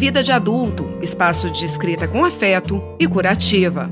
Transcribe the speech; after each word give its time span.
Vida 0.00 0.22
de 0.22 0.32
Adulto, 0.32 0.98
espaço 1.02 1.50
de 1.50 1.66
escrita 1.66 2.08
com 2.08 2.24
afeto 2.24 2.80
e 2.98 3.06
curativa. 3.06 3.90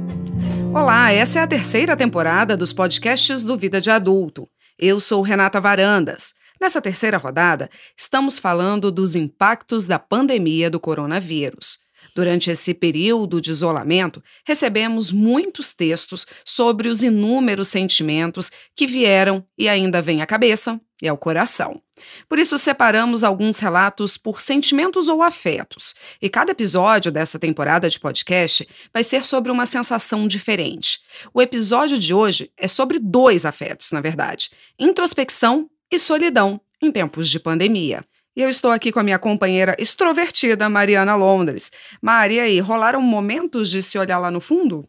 Olá, 0.72 1.12
essa 1.12 1.38
é 1.38 1.42
a 1.42 1.46
terceira 1.46 1.94
temporada 1.94 2.56
dos 2.56 2.72
podcasts 2.72 3.44
do 3.44 3.58
Vida 3.58 3.78
de 3.78 3.90
Adulto. 3.90 4.48
Eu 4.78 5.00
sou 5.00 5.20
Renata 5.20 5.60
Varandas. 5.60 6.32
Nessa 6.58 6.80
terceira 6.80 7.18
rodada, 7.18 7.68
estamos 7.94 8.38
falando 8.38 8.90
dos 8.90 9.14
impactos 9.14 9.84
da 9.84 9.98
pandemia 9.98 10.70
do 10.70 10.80
coronavírus. 10.80 11.78
Durante 12.16 12.50
esse 12.50 12.72
período 12.72 13.38
de 13.38 13.50
isolamento, 13.50 14.22
recebemos 14.46 15.12
muitos 15.12 15.74
textos 15.74 16.26
sobre 16.42 16.88
os 16.88 17.02
inúmeros 17.02 17.68
sentimentos 17.68 18.50
que 18.74 18.86
vieram 18.86 19.44
e 19.58 19.68
ainda 19.68 20.00
vêm 20.00 20.22
à 20.22 20.26
cabeça 20.26 20.80
e 21.02 21.06
ao 21.06 21.18
coração. 21.18 21.82
Por 22.28 22.38
isso, 22.38 22.58
separamos 22.58 23.22
alguns 23.22 23.58
relatos 23.58 24.16
por 24.16 24.40
sentimentos 24.40 25.08
ou 25.08 25.22
afetos. 25.22 25.94
E 26.20 26.28
cada 26.28 26.52
episódio 26.52 27.10
dessa 27.10 27.38
temporada 27.38 27.88
de 27.88 27.98
podcast 27.98 28.68
vai 28.92 29.04
ser 29.04 29.24
sobre 29.24 29.50
uma 29.50 29.66
sensação 29.66 30.26
diferente. 30.26 31.00
O 31.32 31.42
episódio 31.42 31.98
de 31.98 32.12
hoje 32.12 32.50
é 32.56 32.68
sobre 32.68 32.98
dois 32.98 33.44
afetos, 33.44 33.92
na 33.92 34.00
verdade: 34.00 34.50
introspecção 34.78 35.68
e 35.90 35.98
solidão 35.98 36.60
em 36.80 36.92
tempos 36.92 37.28
de 37.28 37.40
pandemia. 37.40 38.04
E 38.36 38.42
eu 38.42 38.48
estou 38.48 38.70
aqui 38.70 38.92
com 38.92 39.00
a 39.00 39.02
minha 39.02 39.18
companheira 39.18 39.74
extrovertida, 39.80 40.68
Mariana 40.68 41.16
Londres. 41.16 41.72
Maria, 42.00 42.44
aí, 42.44 42.60
rolaram 42.60 43.02
momentos 43.02 43.68
de 43.68 43.82
se 43.82 43.98
olhar 43.98 44.18
lá 44.18 44.30
no 44.30 44.40
fundo? 44.40 44.88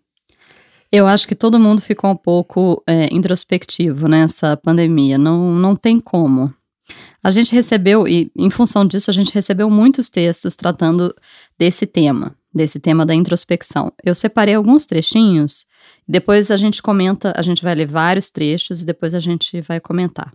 Eu 0.92 1.08
acho 1.08 1.28
que 1.28 1.36
todo 1.36 1.60
mundo 1.60 1.82
ficou 1.82 2.12
um 2.12 2.16
pouco 2.16 2.84
é, 2.88 3.08
introspectivo 3.12 4.08
nessa 4.08 4.56
pandemia. 4.58 5.18
Não, 5.18 5.52
não 5.52 5.76
tem 5.76 6.00
como. 6.00 6.54
A 7.24 7.32
gente 7.32 7.54
recebeu, 7.54 8.08
e 8.08 8.32
em 8.38 8.50
função 8.50 8.86
disso, 8.86 9.10
a 9.10 9.14
gente 9.14 9.34
recebeu 9.34 9.70
muitos 9.70 10.10
textos 10.10 10.56
tratando 10.56 11.14
desse 11.58 11.86
tema, 11.86 12.36
desse 12.54 12.80
tema 12.80 13.06
da 13.06 13.14
introspecção. 13.14 13.92
Eu 14.04 14.16
separei 14.16 14.56
alguns 14.56 14.86
trechinhos, 14.86 15.66
depois 16.08 16.50
a 16.50 16.58
gente 16.58 16.82
comenta, 16.82 17.34
a 17.36 17.42
gente 17.42 17.62
vai 17.62 17.76
ler 17.76 17.88
vários 17.88 18.32
trechos 18.32 18.82
e 18.82 18.86
depois 18.86 19.14
a 19.14 19.20
gente 19.20 19.60
vai 19.62 19.80
comentar. 19.80 20.32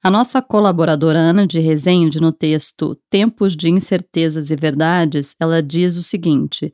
A 0.00 0.10
nossa 0.10 0.40
colaboradora 0.40 1.18
Ana 1.18 1.44
de 1.44 1.58
Rezende, 1.58 2.20
no 2.20 2.30
texto 2.30 2.96
Tempos 3.10 3.56
de 3.56 3.68
Incertezas 3.68 4.52
e 4.52 4.56
Verdades, 4.56 5.34
ela 5.40 5.60
diz 5.60 5.96
o 5.96 6.02
seguinte: 6.04 6.72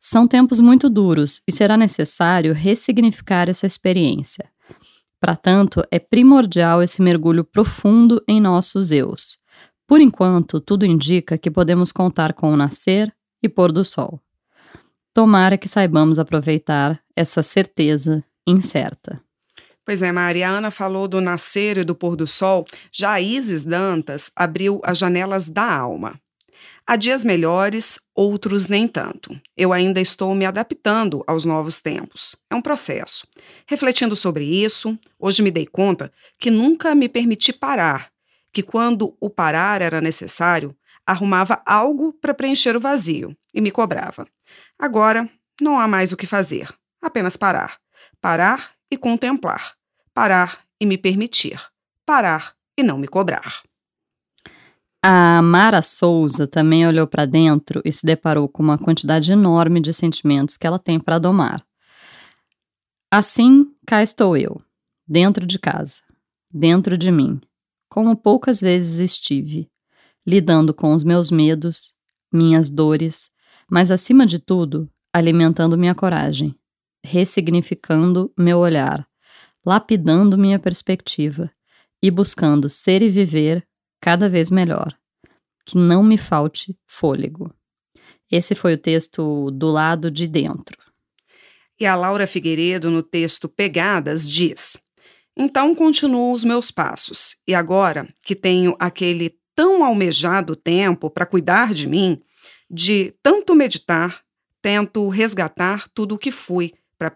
são 0.00 0.26
tempos 0.26 0.58
muito 0.58 0.90
duros 0.90 1.40
e 1.46 1.52
será 1.52 1.76
necessário 1.76 2.52
ressignificar 2.52 3.48
essa 3.48 3.66
experiência. 3.66 4.53
Para 5.24 5.36
tanto, 5.36 5.82
é 5.90 5.98
primordial 5.98 6.82
esse 6.82 7.00
mergulho 7.00 7.44
profundo 7.44 8.22
em 8.28 8.38
nossos 8.38 8.92
eus. 8.92 9.38
Por 9.86 9.98
enquanto, 9.98 10.60
tudo 10.60 10.84
indica 10.84 11.38
que 11.38 11.50
podemos 11.50 11.90
contar 11.90 12.34
com 12.34 12.52
o 12.52 12.56
nascer 12.58 13.10
e 13.42 13.48
pôr 13.48 13.72
do 13.72 13.86
sol. 13.86 14.20
Tomara 15.14 15.56
que 15.56 15.66
saibamos 15.66 16.18
aproveitar 16.18 17.00
essa 17.16 17.42
certeza 17.42 18.22
incerta. 18.46 19.18
Pois 19.82 20.02
é, 20.02 20.12
Mariana 20.12 20.70
falou 20.70 21.08
do 21.08 21.22
nascer 21.22 21.78
e 21.78 21.84
do 21.84 21.94
pôr 21.94 22.16
do 22.16 22.26
sol. 22.26 22.66
Já 22.92 23.18
Isis 23.18 23.64
Dantas 23.64 24.30
abriu 24.36 24.78
as 24.84 24.98
janelas 24.98 25.48
da 25.48 25.74
alma. 25.74 26.20
Há 26.86 26.96
dias 26.96 27.24
melhores, 27.24 27.98
outros 28.14 28.66
nem 28.66 28.86
tanto. 28.86 29.40
Eu 29.56 29.72
ainda 29.72 30.02
estou 30.02 30.34
me 30.34 30.44
adaptando 30.44 31.24
aos 31.26 31.46
novos 31.46 31.80
tempos. 31.80 32.36
É 32.50 32.54
um 32.54 32.60
processo. 32.60 33.26
Refletindo 33.66 34.14
sobre 34.14 34.44
isso, 34.44 34.98
hoje 35.18 35.42
me 35.42 35.50
dei 35.50 35.64
conta 35.64 36.12
que 36.38 36.50
nunca 36.50 36.94
me 36.94 37.08
permiti 37.08 37.54
parar, 37.54 38.10
que 38.52 38.62
quando 38.62 39.16
o 39.18 39.30
parar 39.30 39.80
era 39.80 40.02
necessário, 40.02 40.76
arrumava 41.06 41.62
algo 41.64 42.12
para 42.12 42.34
preencher 42.34 42.76
o 42.76 42.80
vazio 42.80 43.34
e 43.54 43.62
me 43.62 43.70
cobrava. 43.70 44.28
Agora, 44.78 45.26
não 45.62 45.80
há 45.80 45.88
mais 45.88 46.12
o 46.12 46.18
que 46.18 46.26
fazer, 46.26 46.68
apenas 47.00 47.34
parar. 47.34 47.78
Parar 48.20 48.72
e 48.90 48.98
contemplar. 48.98 49.74
Parar 50.12 50.60
e 50.78 50.84
me 50.84 50.98
permitir. 50.98 51.58
Parar 52.04 52.54
e 52.76 52.82
não 52.82 52.98
me 52.98 53.08
cobrar. 53.08 53.62
A 55.06 55.42
Mara 55.42 55.82
Souza 55.82 56.46
também 56.46 56.86
olhou 56.86 57.06
para 57.06 57.26
dentro 57.26 57.82
e 57.84 57.92
se 57.92 58.06
deparou 58.06 58.48
com 58.48 58.62
uma 58.62 58.78
quantidade 58.78 59.30
enorme 59.30 59.78
de 59.78 59.92
sentimentos 59.92 60.56
que 60.56 60.66
ela 60.66 60.78
tem 60.78 60.98
para 60.98 61.18
domar. 61.18 61.62
Assim, 63.12 63.70
cá 63.86 64.02
estou 64.02 64.34
eu, 64.34 64.62
dentro 65.06 65.44
de 65.44 65.58
casa, 65.58 66.00
dentro 66.50 66.96
de 66.96 67.12
mim, 67.12 67.38
como 67.86 68.16
poucas 68.16 68.62
vezes 68.62 68.98
estive, 68.98 69.70
lidando 70.26 70.72
com 70.72 70.94
os 70.94 71.04
meus 71.04 71.30
medos, 71.30 71.92
minhas 72.32 72.70
dores, 72.70 73.30
mas 73.70 73.90
acima 73.90 74.24
de 74.24 74.38
tudo, 74.38 74.90
alimentando 75.12 75.76
minha 75.76 75.94
coragem, 75.94 76.58
ressignificando 77.04 78.32
meu 78.38 78.56
olhar, 78.56 79.06
lapidando 79.66 80.38
minha 80.38 80.58
perspectiva 80.58 81.50
e 82.02 82.10
buscando 82.10 82.70
ser 82.70 83.02
e 83.02 83.10
viver 83.10 83.66
cada 84.04 84.28
vez 84.28 84.50
melhor. 84.50 84.94
Que 85.64 85.78
não 85.78 86.02
me 86.02 86.18
falte 86.18 86.76
fôlego. 86.86 87.50
Esse 88.30 88.54
foi 88.54 88.74
o 88.74 88.78
texto 88.78 89.50
do 89.50 89.68
lado 89.68 90.10
de 90.10 90.28
dentro. 90.28 90.76
E 91.80 91.86
a 91.86 91.96
Laura 91.96 92.26
Figueiredo, 92.26 92.90
no 92.90 93.02
texto 93.02 93.48
Pegadas, 93.48 94.28
diz: 94.28 94.76
Então 95.34 95.74
continuo 95.74 96.34
os 96.34 96.44
meus 96.44 96.70
passos, 96.70 97.36
e 97.48 97.54
agora 97.54 98.06
que 98.22 98.36
tenho 98.36 98.76
aquele 98.78 99.38
tão 99.56 99.82
almejado 99.82 100.54
tempo 100.54 101.08
para 101.08 101.24
cuidar 101.24 101.72
de 101.72 101.88
mim, 101.88 102.20
de 102.70 103.14
tanto 103.22 103.54
meditar, 103.54 104.22
tento 104.60 105.08
resgatar 105.08 105.88
tudo 105.94 106.16
o 106.16 106.18
que 106.18 106.30
fui, 106.30 106.74
para 106.98 107.10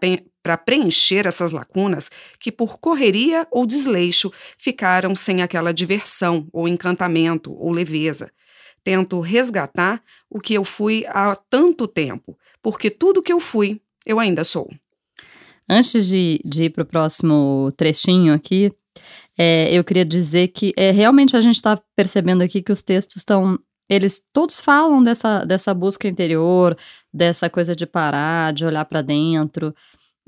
preencher 0.57 1.25
essas 1.25 1.51
lacunas 1.51 2.09
que, 2.39 2.51
por 2.51 2.79
correria 2.79 3.47
ou 3.51 3.65
desleixo, 3.65 4.31
ficaram 4.57 5.15
sem 5.15 5.41
aquela 5.41 5.73
diversão, 5.73 6.47
ou 6.51 6.67
encantamento, 6.67 7.53
ou 7.53 7.71
leveza. 7.71 8.31
Tento 8.83 9.19
resgatar 9.19 10.01
o 10.29 10.39
que 10.39 10.53
eu 10.53 10.63
fui 10.63 11.05
há 11.07 11.35
tanto 11.35 11.87
tempo, 11.87 12.37
porque 12.61 12.89
tudo 12.89 13.21
que 13.21 13.33
eu 13.33 13.39
fui, 13.39 13.81
eu 14.05 14.19
ainda 14.19 14.43
sou. 14.43 14.69
Antes 15.69 16.07
de, 16.07 16.41
de 16.43 16.63
ir 16.63 16.69
para 16.71 16.83
o 16.83 16.85
próximo 16.85 17.71
trechinho 17.77 18.33
aqui, 18.33 18.71
é, 19.37 19.71
eu 19.71 19.83
queria 19.83 20.05
dizer 20.05 20.49
que 20.49 20.73
é, 20.75 20.91
realmente 20.91 21.35
a 21.37 21.41
gente 21.41 21.55
está 21.55 21.79
percebendo 21.95 22.41
aqui 22.41 22.61
que 22.61 22.71
os 22.71 22.81
textos 22.81 23.17
estão 23.17 23.59
eles 23.89 24.21
todos 24.31 24.61
falam 24.61 25.01
dessa, 25.01 25.43
dessa 25.43 25.73
busca 25.73 26.07
interior, 26.07 26.77
dessa 27.11 27.49
coisa 27.49 27.75
de 27.75 27.87
parar, 27.87 28.53
de 28.53 28.63
olhar 28.63 28.85
para 28.85 29.01
dentro, 29.01 29.73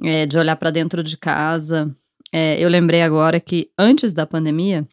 é, 0.04 0.26
de 0.26 0.38
olhar 0.38 0.56
para 0.56 0.72
dentro 0.72 1.04
de 1.04 1.18
casa. 1.18 1.96
É, 2.32 2.60
eu 2.60 2.70
lembrei 2.70 3.02
agora 3.02 3.40
que 3.40 3.70
antes 3.78 4.14
da 4.14 4.26
pandemia, 4.26 4.88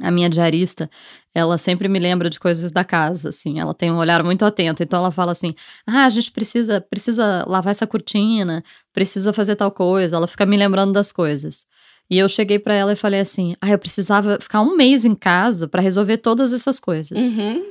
a 0.00 0.10
minha 0.10 0.30
diarista, 0.30 0.88
ela 1.34 1.58
sempre 1.58 1.88
me 1.88 1.98
lembra 1.98 2.30
de 2.30 2.40
coisas 2.40 2.70
da 2.72 2.82
casa, 2.84 3.28
assim, 3.28 3.60
ela 3.60 3.74
tem 3.74 3.90
um 3.90 3.98
olhar 3.98 4.22
muito 4.24 4.44
atento, 4.44 4.82
então 4.82 4.98
ela 5.00 5.12
fala 5.12 5.32
assim, 5.32 5.54
ah, 5.86 6.06
a 6.06 6.10
gente 6.10 6.30
precisa, 6.30 6.80
precisa 6.80 7.44
lavar 7.46 7.72
essa 7.72 7.86
cortina, 7.86 8.64
precisa 8.92 9.32
fazer 9.32 9.56
tal 9.56 9.70
coisa, 9.70 10.16
ela 10.16 10.26
fica 10.26 10.46
me 10.46 10.56
lembrando 10.56 10.92
das 10.92 11.12
coisas. 11.12 11.66
E 12.10 12.18
eu 12.18 12.28
cheguei 12.28 12.58
para 12.58 12.74
ela 12.74 12.92
e 12.92 12.96
falei 12.96 13.20
assim: 13.20 13.54
ah, 13.60 13.70
eu 13.70 13.78
precisava 13.78 14.36
ficar 14.40 14.60
um 14.62 14.76
mês 14.76 15.04
em 15.04 15.14
casa 15.14 15.68
para 15.68 15.80
resolver 15.80 16.16
todas 16.16 16.52
essas 16.52 16.80
coisas. 16.80 17.16
Uhum. 17.16 17.64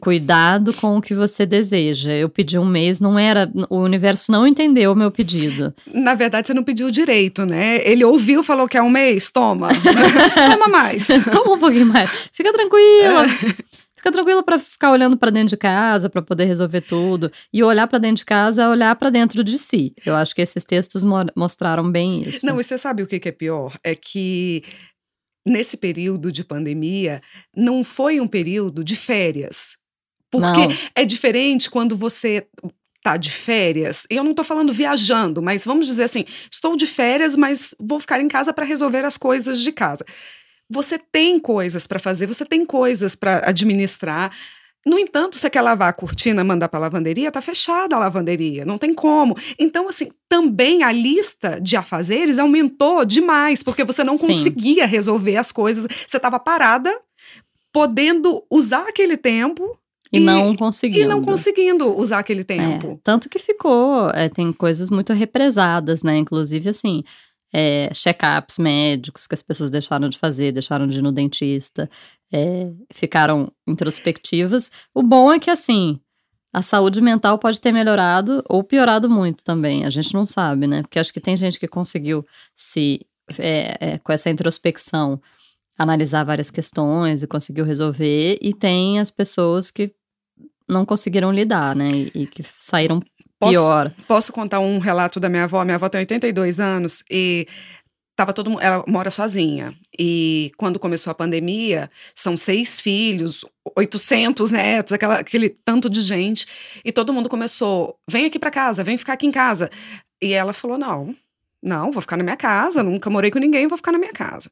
Cuidado 0.00 0.72
com 0.74 0.96
o 0.96 1.02
que 1.02 1.14
você 1.14 1.46
deseja. 1.46 2.12
Eu 2.12 2.28
pedi 2.28 2.58
um 2.58 2.64
mês, 2.64 3.00
não 3.00 3.18
era. 3.18 3.50
O 3.68 3.78
universo 3.78 4.30
não 4.32 4.46
entendeu 4.46 4.92
o 4.92 4.96
meu 4.96 5.10
pedido. 5.10 5.74
Na 5.92 6.14
verdade, 6.14 6.46
você 6.46 6.54
não 6.54 6.64
pediu 6.64 6.90
direito, 6.90 7.44
né? 7.44 7.80
Ele 7.86 8.04
ouviu, 8.04 8.42
falou 8.42 8.68
que 8.68 8.76
é 8.76 8.82
um 8.82 8.90
mês, 8.90 9.30
toma. 9.30 9.68
toma 10.34 10.68
mais. 10.68 11.06
toma 11.30 11.54
um 11.54 11.58
pouquinho 11.58 11.86
mais. 11.86 12.10
Fica 12.32 12.52
tranquila. 12.52 13.28
Fica 13.96 14.12
tranquila 14.12 14.42
para 14.42 14.58
ficar 14.58 14.90
olhando 14.90 15.16
para 15.16 15.30
dentro 15.30 15.48
de 15.48 15.56
casa, 15.56 16.10
para 16.10 16.20
poder 16.20 16.44
resolver 16.44 16.82
tudo. 16.82 17.32
E 17.50 17.62
olhar 17.62 17.86
para 17.86 17.98
dentro 17.98 18.16
de 18.16 18.24
casa 18.26 18.62
é 18.62 18.68
olhar 18.68 18.94
para 18.96 19.08
dentro 19.08 19.42
de 19.42 19.58
si. 19.58 19.94
Eu 20.04 20.14
acho 20.14 20.34
que 20.34 20.42
esses 20.42 20.62
textos 20.62 21.02
mo 21.02 21.24
mostraram 21.34 21.90
bem 21.90 22.22
isso. 22.22 22.44
Não, 22.44 22.60
e 22.60 22.62
você 22.62 22.76
sabe 22.76 23.02
o 23.02 23.06
que, 23.06 23.18
que 23.18 23.30
é 23.30 23.32
pior? 23.32 23.72
É 23.82 23.94
que 23.94 24.62
nesse 25.46 25.76
período 25.76 26.32
de 26.32 26.44
pandemia 26.44 27.20
não 27.54 27.84
foi 27.84 28.20
um 28.20 28.26
período 28.26 28.82
de 28.82 28.96
férias. 28.96 29.76
Porque 30.30 30.66
não. 30.66 30.76
é 30.94 31.04
diferente 31.04 31.70
quando 31.70 31.96
você 31.96 32.46
tá 33.02 33.16
de 33.16 33.30
férias. 33.30 34.06
E 34.10 34.16
eu 34.16 34.24
não 34.24 34.34
tô 34.34 34.42
falando 34.42 34.72
viajando, 34.72 35.42
mas 35.42 35.64
vamos 35.64 35.86
dizer 35.86 36.04
assim, 36.04 36.24
estou 36.50 36.74
de 36.74 36.86
férias, 36.86 37.36
mas 37.36 37.74
vou 37.78 38.00
ficar 38.00 38.20
em 38.20 38.28
casa 38.28 38.52
para 38.52 38.64
resolver 38.64 39.04
as 39.04 39.18
coisas 39.18 39.60
de 39.60 39.70
casa. 39.70 40.04
Você 40.70 40.98
tem 40.98 41.38
coisas 41.38 41.86
para 41.86 41.98
fazer, 41.98 42.26
você 42.26 42.46
tem 42.46 42.64
coisas 42.64 43.14
para 43.14 43.48
administrar. 43.48 44.34
No 44.86 44.98
entanto, 44.98 45.36
você 45.36 45.48
quer 45.48 45.62
lavar 45.62 45.88
a 45.88 45.92
cortina, 45.94 46.44
mandar 46.44 46.68
para 46.68 46.78
a 46.78 46.82
lavanderia, 46.82 47.32
tá 47.32 47.40
fechada 47.40 47.96
a 47.96 47.98
lavanderia, 47.98 48.64
não 48.66 48.76
tem 48.76 48.92
como. 48.92 49.34
Então, 49.58 49.88
assim, 49.88 50.08
também 50.28 50.82
a 50.82 50.92
lista 50.92 51.58
de 51.60 51.74
afazeres 51.76 52.38
aumentou 52.38 53.04
demais, 53.04 53.62
porque 53.62 53.82
você 53.82 54.04
não 54.04 54.18
Sim. 54.18 54.26
conseguia 54.26 54.86
resolver 54.86 55.36
as 55.36 55.50
coisas. 55.50 55.86
Você 56.06 56.18
estava 56.18 56.38
parada, 56.38 56.94
podendo 57.72 58.44
usar 58.50 58.86
aquele 58.88 59.16
tempo 59.16 59.76
e, 60.12 60.18
e 60.18 60.20
não 60.20 60.54
conseguindo. 60.54 61.00
E 61.04 61.06
não 61.06 61.22
conseguindo 61.22 61.98
usar 61.98 62.18
aquele 62.20 62.42
É, 62.42 62.44
tempo. 62.44 63.00
tanto 63.02 63.28
que 63.28 63.38
ficou, 63.38 64.10
é, 64.10 64.28
tem 64.28 64.52
coisas 64.52 64.90
muito 64.90 65.12
represadas, 65.12 66.02
né? 66.02 66.16
Inclusive, 66.16 66.68
assim, 66.68 67.02
é, 67.56 67.88
check-ups 67.94 68.58
médicos 68.58 69.28
que 69.28 69.34
as 69.34 69.40
pessoas 69.40 69.70
deixaram 69.70 70.08
de 70.08 70.18
fazer, 70.18 70.50
deixaram 70.50 70.88
de 70.88 70.98
ir 70.98 71.02
no 71.02 71.12
dentista, 71.12 71.88
é, 72.32 72.72
ficaram 72.92 73.52
introspectivas. 73.64 74.72
O 74.92 75.04
bom 75.04 75.32
é 75.32 75.38
que, 75.38 75.50
assim, 75.50 76.00
a 76.52 76.62
saúde 76.62 77.00
mental 77.00 77.38
pode 77.38 77.60
ter 77.60 77.70
melhorado 77.70 78.42
ou 78.48 78.64
piorado 78.64 79.08
muito 79.08 79.44
também. 79.44 79.84
A 79.84 79.90
gente 79.90 80.12
não 80.12 80.26
sabe, 80.26 80.66
né? 80.66 80.82
Porque 80.82 80.98
acho 80.98 81.12
que 81.12 81.20
tem 81.20 81.36
gente 81.36 81.60
que 81.60 81.68
conseguiu 81.68 82.26
se, 82.56 83.06
é, 83.38 83.76
é, 83.80 83.98
com 83.98 84.12
essa 84.12 84.28
introspecção, 84.28 85.22
analisar 85.78 86.24
várias 86.24 86.50
questões 86.50 87.22
e 87.22 87.26
conseguiu 87.28 87.64
resolver, 87.64 88.36
e 88.42 88.52
tem 88.52 88.98
as 88.98 89.12
pessoas 89.12 89.70
que 89.70 89.94
não 90.68 90.84
conseguiram 90.84 91.32
lidar, 91.32 91.76
né? 91.76 91.88
E, 91.88 92.22
e 92.22 92.26
que 92.26 92.42
saíram 92.42 93.00
Posso- 93.44 93.52
pior. 93.52 93.94
Posso 94.08 94.32
contar 94.32 94.60
um 94.60 94.78
relato 94.78 95.18
da 95.20 95.28
minha 95.28 95.44
avó? 95.44 95.64
Minha 95.64 95.76
avó 95.76 95.88
tem 95.88 96.00
82 96.00 96.60
anos 96.60 97.02
e 97.10 97.46
tava 98.16 98.32
todo 98.32 98.50
mundo, 98.50 98.62
ela 98.62 98.84
mora 98.86 99.10
sozinha. 99.10 99.74
E 99.98 100.52
quando 100.56 100.78
começou 100.78 101.10
a 101.10 101.14
pandemia, 101.14 101.90
são 102.14 102.36
seis 102.36 102.80
filhos, 102.80 103.44
800 103.76 104.50
netos, 104.50 104.92
aquela, 104.92 105.16
aquele 105.16 105.48
tanto 105.50 105.90
de 105.90 106.00
gente, 106.00 106.46
e 106.84 106.92
todo 106.92 107.12
mundo 107.12 107.28
começou, 107.28 107.98
vem 108.08 108.26
aqui 108.26 108.38
para 108.38 108.50
casa, 108.50 108.84
vem 108.84 108.96
ficar 108.98 109.14
aqui 109.14 109.26
em 109.26 109.32
casa. 109.32 109.70
E 110.22 110.32
ela 110.32 110.52
falou: 110.52 110.78
"Não. 110.78 111.14
Não, 111.62 111.90
vou 111.90 112.02
ficar 112.02 112.16
na 112.16 112.22
minha 112.24 112.36
casa, 112.36 112.82
nunca 112.82 113.08
morei 113.10 113.30
com 113.30 113.38
ninguém, 113.38 113.66
vou 113.66 113.76
ficar 113.78 113.92
na 113.92 113.98
minha 113.98 114.12
casa". 114.12 114.50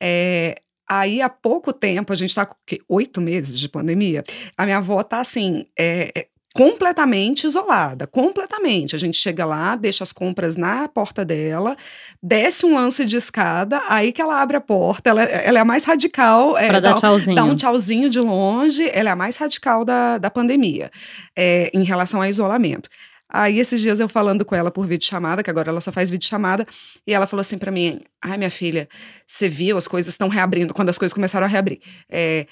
É, 0.00 0.60
Aí, 0.88 1.22
há 1.22 1.28
pouco 1.30 1.72
tempo, 1.72 2.12
a 2.12 2.16
gente 2.16 2.34
tá 2.34 2.44
com 2.44 2.52
o 2.54 2.58
quê? 2.66 2.78
oito 2.86 3.18
meses 3.18 3.58
de 3.58 3.66
pandemia. 3.66 4.22
A 4.58 4.64
minha 4.66 4.76
avó 4.76 5.02
tá 5.02 5.20
assim, 5.20 5.64
é, 5.78 6.12
é, 6.14 6.26
completamente 6.52 7.44
isolada, 7.44 8.06
completamente. 8.06 8.94
A 8.94 8.98
gente 8.98 9.16
chega 9.16 9.44
lá, 9.44 9.74
deixa 9.76 10.04
as 10.04 10.12
compras 10.12 10.56
na 10.56 10.88
porta 10.88 11.24
dela, 11.24 11.76
desce 12.22 12.66
um 12.66 12.74
lance 12.74 13.04
de 13.04 13.16
escada, 13.16 13.80
aí 13.88 14.12
que 14.12 14.20
ela 14.20 14.40
abre 14.40 14.56
a 14.56 14.60
porta. 14.60 15.10
Ela, 15.10 15.22
ela 15.22 15.58
é 15.58 15.62
a 15.62 15.64
mais 15.64 15.84
radical. 15.84 16.56
É, 16.58 16.68
Pra 16.68 16.80
dar 16.80 16.90
dá- 16.90 17.00
tchauzinho. 17.00 17.36
Dá 17.36 17.44
um 17.44 17.56
tchauzinho 17.56 18.10
de 18.10 18.20
longe, 18.20 18.88
ela 18.92 19.08
é 19.08 19.12
a 19.12 19.16
mais 19.16 19.36
radical 19.36 19.84
da, 19.84 20.18
da 20.18 20.30
pandemia, 20.30 20.90
é, 21.36 21.70
em 21.74 21.84
relação 21.84 22.20
ao 22.20 22.28
isolamento. 22.28 22.88
Aí, 23.34 23.58
esses 23.58 23.80
dias 23.80 23.98
eu 23.98 24.10
falando 24.10 24.44
com 24.44 24.54
ela 24.54 24.70
por 24.70 24.86
videochamada, 24.86 25.42
que 25.42 25.48
agora 25.48 25.70
ela 25.70 25.80
só 25.80 25.90
faz 25.90 26.10
videochamada, 26.10 26.66
e 27.06 27.14
ela 27.14 27.26
falou 27.26 27.40
assim 27.40 27.56
pra 27.56 27.70
mim: 27.70 27.98
Ai, 28.20 28.36
minha 28.36 28.50
filha, 28.50 28.86
você 29.26 29.48
viu, 29.48 29.78
as 29.78 29.88
coisas 29.88 30.12
estão 30.12 30.28
reabrindo, 30.28 30.74
quando 30.74 30.90
as 30.90 30.98
coisas 30.98 31.14
começaram 31.14 31.46
a 31.46 31.48
reabrir. 31.48 31.80
É, 32.10 32.46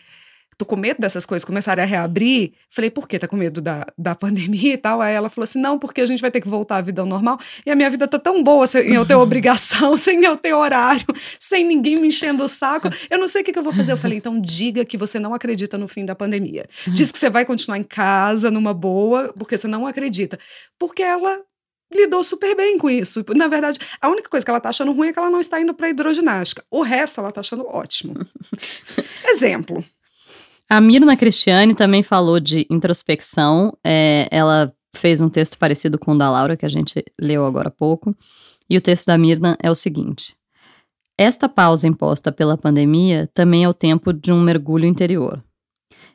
tô 0.60 0.66
com 0.66 0.76
medo 0.76 1.00
dessas 1.00 1.24
coisas 1.24 1.44
começarem 1.44 1.82
a 1.82 1.86
reabrir. 1.86 2.52
Falei, 2.68 2.90
por 2.90 3.08
que 3.08 3.18
tá 3.18 3.26
com 3.26 3.36
medo 3.36 3.62
da, 3.62 3.86
da 3.96 4.14
pandemia 4.14 4.74
e 4.74 4.76
tal? 4.76 5.00
Aí 5.00 5.14
ela 5.14 5.30
falou 5.30 5.44
assim: 5.44 5.58
não, 5.58 5.78
porque 5.78 6.02
a 6.02 6.06
gente 6.06 6.20
vai 6.20 6.30
ter 6.30 6.40
que 6.40 6.48
voltar 6.48 6.76
à 6.76 6.80
vida 6.82 7.00
ao 7.00 7.06
normal. 7.06 7.38
E 7.64 7.70
a 7.70 7.74
minha 7.74 7.88
vida 7.88 8.06
tá 8.06 8.18
tão 8.18 8.42
boa 8.42 8.66
sem 8.66 8.94
eu 8.94 9.06
ter 9.06 9.14
obrigação, 9.14 9.96
sem 9.98 10.22
eu 10.22 10.36
ter 10.36 10.52
horário, 10.52 11.06
sem 11.38 11.64
ninguém 11.64 11.96
me 11.96 12.08
enchendo 12.08 12.44
o 12.44 12.48
saco. 12.48 12.90
Eu 13.08 13.18
não 13.18 13.26
sei 13.26 13.40
o 13.40 13.44
que, 13.44 13.52
que 13.52 13.58
eu 13.58 13.62
vou 13.62 13.72
fazer. 13.72 13.92
Eu 13.92 13.96
falei, 13.96 14.18
então 14.18 14.38
diga 14.38 14.84
que 14.84 14.98
você 14.98 15.18
não 15.18 15.32
acredita 15.32 15.78
no 15.78 15.88
fim 15.88 16.04
da 16.04 16.14
pandemia. 16.14 16.68
Diz 16.88 17.10
que 17.10 17.18
você 17.18 17.30
vai 17.30 17.46
continuar 17.46 17.78
em 17.78 17.84
casa, 17.84 18.50
numa 18.50 18.74
boa, 18.74 19.32
porque 19.38 19.56
você 19.56 19.66
não 19.66 19.86
acredita. 19.86 20.38
Porque 20.78 21.02
ela 21.02 21.40
lidou 21.92 22.22
super 22.22 22.54
bem 22.54 22.78
com 22.78 22.88
isso. 22.88 23.24
Na 23.34 23.48
verdade, 23.48 23.78
a 24.00 24.08
única 24.08 24.28
coisa 24.28 24.44
que 24.44 24.50
ela 24.50 24.60
tá 24.60 24.68
achando 24.68 24.92
ruim 24.92 25.08
é 25.08 25.12
que 25.12 25.18
ela 25.18 25.30
não 25.30 25.40
está 25.40 25.60
indo 25.60 25.74
pra 25.74 25.88
hidroginástica. 25.88 26.64
O 26.70 26.82
resto 26.82 27.20
ela 27.20 27.30
tá 27.30 27.40
achando 27.40 27.66
ótimo. 27.66 28.14
Exemplo. 29.26 29.84
A 30.72 30.80
Mirna 30.80 31.16
Cristiane 31.16 31.74
também 31.74 32.00
falou 32.00 32.38
de 32.38 32.64
introspecção. 32.70 33.76
é, 33.84 34.28
ela 34.30 34.72
fez 34.94 35.20
um 35.20 35.28
texto 35.28 35.58
parecido 35.58 35.98
com 35.98 36.12
o 36.12 36.18
da 36.18 36.30
Laura, 36.30 36.56
que 36.56 36.64
a 36.64 36.68
gente 36.68 37.04
leu 37.20 37.44
agora 37.44 37.66
há 37.66 37.72
pouco. 37.72 38.16
E 38.68 38.78
o 38.78 38.80
texto 38.80 39.06
da 39.06 39.18
Mirna 39.18 39.58
é 39.60 39.68
o 39.68 39.74
seguinte: 39.74 40.36
Esta 41.18 41.48
pausa 41.48 41.88
imposta 41.88 42.30
pela 42.30 42.56
pandemia 42.56 43.28
também 43.34 43.64
é 43.64 43.68
o 43.68 43.74
tempo 43.74 44.12
de 44.12 44.30
um 44.30 44.40
mergulho 44.40 44.84
interior. 44.84 45.44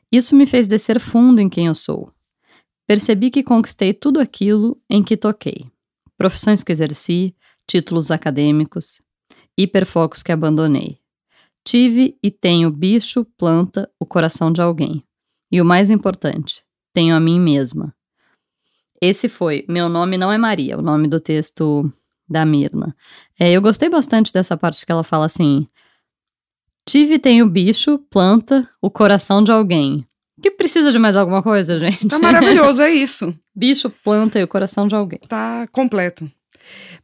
Isso 0.10 0.34
me 0.34 0.46
fez 0.46 0.70
descer 0.70 1.02
fundo 1.02 1.42
em 1.42 1.50
quem 1.50 1.66
eu 1.68 1.76
sou. 1.76 2.10
Percebi 2.88 3.30
que 3.30 3.44
conquistei 3.44 3.94
tudo 3.94 4.22
aquilo 4.22 4.82
em 4.90 5.04
que 5.04 5.18
toquei: 5.18 5.70
profissões 6.18 6.64
que 6.64 6.72
exerci, 6.72 7.36
títulos 7.70 8.10
acadêmicos, 8.10 9.02
hiperfocos 9.58 10.24
que 10.24 10.32
abandonei. 10.32 10.98
Tive 11.66 12.16
e 12.22 12.30
tenho 12.30 12.70
bicho, 12.70 13.26
planta, 13.38 13.90
o 14.00 14.06
coração 14.06 14.52
de 14.52 14.62
alguém. 14.62 15.04
E 15.52 15.60
o 15.60 15.66
mais 15.66 15.90
importante, 15.90 16.64
tenho 16.94 17.16
a 17.16 17.20
mim 17.20 17.40
mesma. 17.40 17.94
Esse 19.02 19.28
foi 19.28 19.66
Meu 19.68 19.90
Nome 19.90 20.18
Não 20.18 20.32
é 20.32 20.38
Maria, 20.38 20.78
o 20.78 20.82
nome 20.82 21.08
do 21.08 21.20
texto 21.20 21.92
da 22.30 22.46
Mirna. 22.46 22.96
É, 23.40 23.52
eu 23.52 23.62
gostei 23.62 23.90
bastante 23.90 24.32
dessa 24.32 24.56
parte 24.56 24.86
que 24.86 24.92
ela 24.92 25.04
fala 25.04 25.26
assim: 25.26 25.68
Tive 26.88 27.16
e 27.16 27.20
tenho 27.20 27.50
bicho, 27.50 27.98
planta, 28.10 28.70
o 28.80 28.92
coração 28.92 29.44
de 29.44 29.52
alguém. 29.52 30.06
Que 30.42 30.52
precisa 30.52 30.92
de 30.92 31.00
mais 31.00 31.16
alguma 31.16 31.42
coisa, 31.42 31.78
gente? 31.80 32.08
Tá 32.08 32.20
maravilhoso, 32.20 32.82
é 32.82 32.92
isso. 32.92 33.34
bicho, 33.56 33.90
planta 34.04 34.40
e 34.40 34.44
o 34.44 34.48
coração 34.48 34.88
de 34.88 34.96
alguém. 34.96 35.20
Tá 35.28 35.68
completo. 35.72 36.30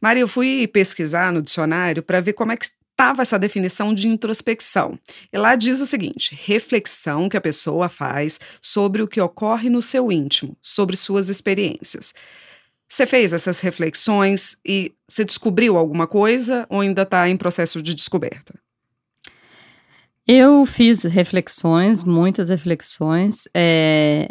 Maria, 0.00 0.22
eu 0.22 0.28
fui 0.28 0.66
pesquisar 0.68 1.32
no 1.32 1.42
dicionário 1.42 2.02
para 2.02 2.20
ver 2.20 2.32
como 2.32 2.52
é 2.52 2.56
que 2.56 2.66
estava 2.92 3.22
essa 3.22 3.38
definição 3.38 3.92
de 3.92 4.06
introspecção. 4.08 4.98
E 5.32 5.38
lá 5.38 5.56
diz 5.56 5.80
o 5.80 5.86
seguinte: 5.86 6.38
reflexão 6.44 7.28
que 7.28 7.36
a 7.36 7.40
pessoa 7.40 7.88
faz 7.88 8.38
sobre 8.60 9.02
o 9.02 9.08
que 9.08 9.20
ocorre 9.20 9.68
no 9.68 9.82
seu 9.82 10.12
íntimo, 10.12 10.56
sobre 10.60 10.96
suas 10.96 11.28
experiências. 11.28 12.14
Você 12.88 13.06
fez 13.06 13.32
essas 13.32 13.60
reflexões 13.60 14.56
e 14.66 14.92
você 15.08 15.24
descobriu 15.24 15.78
alguma 15.78 16.06
coisa 16.06 16.66
ou 16.68 16.80
ainda 16.80 17.02
está 17.02 17.28
em 17.28 17.36
processo 17.36 17.80
de 17.82 17.94
descoberta? 17.94 18.54
Eu 20.26 20.64
fiz 20.66 21.02
reflexões, 21.04 22.02
muitas 22.02 22.48
reflexões. 22.48 23.48
é, 23.54 24.28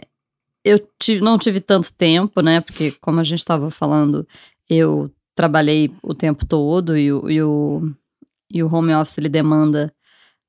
eu 0.64 0.78
ti- 1.00 1.20
não 1.20 1.38
tive 1.40 1.60
tanto 1.60 1.92
tempo, 1.92 2.40
né? 2.42 2.62
Porque, 2.62 2.92
como 3.02 3.20
a 3.20 3.24
gente 3.24 3.40
estava 3.40 3.72
falando, 3.72 4.28
eu 4.70 5.12
trabalhei 5.36 5.92
o 6.04 6.14
tempo 6.14 6.46
todo 6.46 6.96
e 6.96 7.08
e 7.08 7.42
o, 7.42 7.92
e 8.54 8.64
o 8.64 8.74
home 8.74 8.94
office 8.94 9.18
ele 9.18 9.30
demanda 9.30 9.94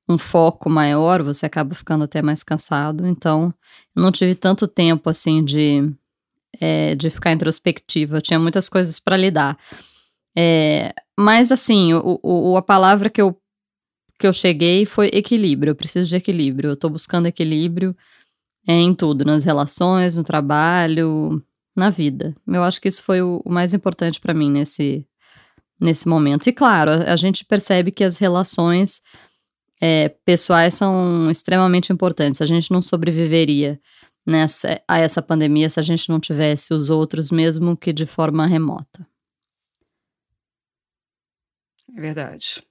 um 0.07 0.17
foco 0.17 0.69
maior, 0.69 1.21
você 1.21 1.45
acaba 1.45 1.73
ficando 1.73 2.03
até 2.03 2.21
mais 2.21 2.43
cansado. 2.43 3.07
Então, 3.07 3.53
não 3.95 4.11
tive 4.11 4.35
tanto 4.35 4.67
tempo 4.67 5.09
assim 5.09 5.43
de, 5.43 5.93
é, 6.59 6.95
de 6.95 7.09
ficar 7.09 7.31
introspectiva. 7.31 8.17
Eu 8.17 8.21
tinha 8.21 8.39
muitas 8.39 8.67
coisas 8.67 8.99
para 8.99 9.17
lidar. 9.17 9.57
É, 10.37 10.93
mas, 11.17 11.51
assim, 11.51 11.93
o, 11.93 12.19
o, 12.21 12.57
a 12.57 12.61
palavra 12.61 13.09
que 13.09 13.21
eu 13.21 13.37
que 14.19 14.27
eu 14.27 14.33
cheguei 14.33 14.85
foi 14.85 15.07
equilíbrio. 15.07 15.71
Eu 15.71 15.75
preciso 15.75 16.07
de 16.07 16.15
equilíbrio. 16.15 16.69
Eu 16.69 16.77
tô 16.77 16.89
buscando 16.89 17.27
equilíbrio 17.27 17.95
é, 18.67 18.73
em 18.73 18.93
tudo, 18.93 19.25
nas 19.25 19.43
relações, 19.43 20.15
no 20.15 20.23
trabalho, 20.23 21.43
na 21.75 21.89
vida. 21.89 22.35
Eu 22.47 22.63
acho 22.63 22.79
que 22.79 22.87
isso 22.87 23.03
foi 23.03 23.21
o, 23.21 23.41
o 23.43 23.51
mais 23.51 23.73
importante 23.73 24.21
para 24.21 24.33
mim 24.33 24.49
nesse, 24.49 25.05
nesse 25.79 26.07
momento. 26.07 26.47
E 26.47 26.53
claro, 26.53 26.91
a, 26.91 27.13
a 27.13 27.15
gente 27.15 27.45
percebe 27.45 27.91
que 27.91 28.03
as 28.03 28.17
relações 28.17 29.01
é, 29.81 30.09
pessoais 30.25 30.73
são 30.73 31.29
extremamente 31.29 31.91
importantes. 31.91 32.41
A 32.41 32.45
gente 32.45 32.71
não 32.71 32.81
sobreviveria 32.81 33.79
nessa, 34.25 34.81
a 34.87 34.99
essa 34.99 35.21
pandemia 35.21 35.69
se 35.69 35.79
a 35.79 35.83
gente 35.83 36.09
não 36.09 36.19
tivesse 36.19 36.73
os 36.73 36.89
outros, 36.89 37.31
mesmo 37.31 37.75
que 37.75 37.91
de 37.91 38.05
forma 38.05 38.47
remota. 38.47 39.07
É 41.95 42.01
verdade. 42.01 42.63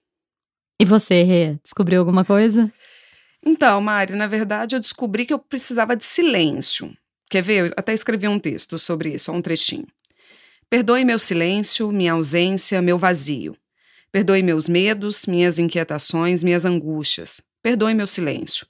E 0.80 0.84
você, 0.84 1.22
Rê, 1.22 1.58
descobriu 1.62 2.00
alguma 2.00 2.24
coisa? 2.24 2.72
Então, 3.44 3.80
Mari, 3.80 4.14
na 4.14 4.26
verdade 4.26 4.74
eu 4.74 4.80
descobri 4.80 5.26
que 5.26 5.32
eu 5.32 5.38
precisava 5.38 5.96
de 5.96 6.04
silêncio. 6.04 6.96
Quer 7.28 7.42
ver? 7.42 7.66
Eu 7.66 7.74
até 7.76 7.92
escrevi 7.92 8.26
um 8.28 8.38
texto 8.38 8.78
sobre 8.78 9.14
isso, 9.14 9.32
um 9.32 9.40
trechinho. 9.40 9.86
Perdoe 10.72 11.04
meu 11.04 11.18
silêncio, 11.18 11.92
minha 11.92 12.14
ausência, 12.14 12.80
meu 12.80 12.98
vazio. 12.98 13.54
Perdoe 14.10 14.42
meus 14.42 14.66
medos, 14.66 15.26
minhas 15.26 15.58
inquietações, 15.58 16.42
minhas 16.42 16.64
angústias. 16.64 17.42
Perdoe 17.62 17.92
meu 17.92 18.06
silêncio. 18.06 18.66